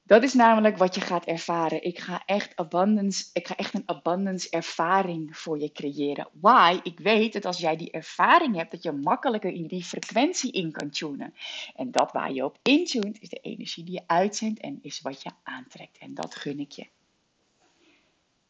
Dat 0.09 0.23
is 0.23 0.35
namelijk 0.35 0.77
wat 0.77 0.95
je 0.95 1.01
gaat 1.01 1.25
ervaren. 1.25 1.83
Ik 1.83 1.99
ga 1.99 2.23
echt 2.27 2.57
abundance, 2.57 3.25
ik 3.33 3.47
ga 3.47 3.57
echt 3.57 3.75
een 3.75 3.83
abundance 3.87 4.51
ervaring 4.51 5.37
voor 5.37 5.59
je 5.59 5.73
creëren. 5.73 6.29
Why? 6.41 6.81
Ik 6.83 6.99
weet 6.99 7.33
dat 7.33 7.45
als 7.45 7.59
jij 7.59 7.77
die 7.77 7.91
ervaring 7.91 8.57
hebt, 8.57 8.71
dat 8.71 8.83
je 8.83 8.93
makkelijker 8.93 9.51
in 9.51 9.67
die 9.67 9.85
frequentie 9.85 10.53
in 10.53 10.73
kan 10.73 10.91
tunen. 10.91 11.35
En 11.77 11.91
dat 11.91 12.13
waar 12.13 12.33
je 12.33 12.45
op 12.45 12.59
intunt, 12.63 13.21
is 13.21 13.29
de 13.29 13.41
energie 13.41 13.85
die 13.85 13.95
je 13.95 14.03
uitzendt 14.07 14.61
en 14.61 14.79
is 14.83 15.01
wat 15.01 15.23
je 15.23 15.31
aantrekt. 15.43 15.99
En 15.99 16.15
dat 16.15 16.35
gun 16.35 16.61
ik 16.61 16.73
je. 16.73 16.87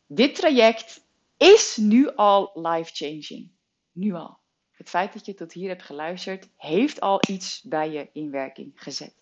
Dit 0.07 0.35
traject 0.35 1.05
is 1.37 1.77
nu 1.77 2.15
al 2.15 2.51
life-changing. 2.55 3.49
Nu 3.93 4.13
al. 4.13 4.39
Het 4.71 4.89
feit 4.89 5.13
dat 5.13 5.27
je 5.27 5.35
tot 5.35 5.53
hier 5.53 5.69
hebt 5.69 5.83
geluisterd, 5.83 6.49
heeft 6.57 7.01
al 7.01 7.21
iets 7.29 7.63
bij 7.63 7.91
je 7.91 8.09
in 8.13 8.31
werking 8.31 8.73
gezet. 8.75 9.17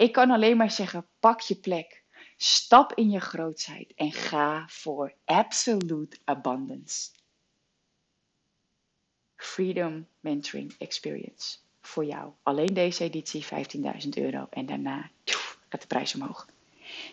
Ik 0.00 0.12
kan 0.12 0.30
alleen 0.30 0.56
maar 0.56 0.70
zeggen: 0.70 1.06
pak 1.18 1.40
je 1.40 1.54
plek. 1.54 2.02
Stap 2.36 2.92
in 2.94 3.10
je 3.10 3.20
grootheid 3.20 3.92
en 3.94 4.12
ga 4.12 4.64
voor 4.68 5.14
absolute 5.24 6.16
abundance. 6.24 7.10
Freedom 9.36 10.06
Mentoring 10.20 10.74
Experience. 10.78 11.58
Voor 11.80 12.04
jou. 12.04 12.32
Alleen 12.42 12.74
deze 12.74 13.04
editie 13.04 13.44
15.000 13.44 14.08
euro. 14.08 14.46
En 14.50 14.66
daarna 14.66 15.10
gaat 15.68 15.80
de 15.80 15.86
prijs 15.86 16.14
omhoog. 16.14 16.46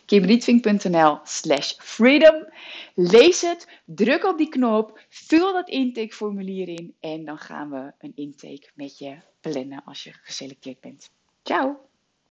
kimrietvink.nl 0.06 1.20
slash 1.24 1.74
freedom. 1.78 2.48
Lees 2.96 3.42
het, 3.42 3.82
druk 3.86 4.24
op 4.24 4.38
die 4.38 4.50
knop, 4.50 5.00
vul 5.10 5.54
dat 5.54 5.70
intakeformulier 5.70 6.68
in 6.68 6.96
en 7.00 7.26
dan 7.26 7.38
gaan 7.38 7.70
we 7.70 7.94
een 8.00 8.16
intake 8.16 8.70
met 8.76 8.98
je 8.98 9.18
plannen 9.42 9.84
als 9.86 10.04
je 10.04 10.14
geselecteerd 10.14 10.80
bent. 10.80 11.10
Ciao! 11.44 11.88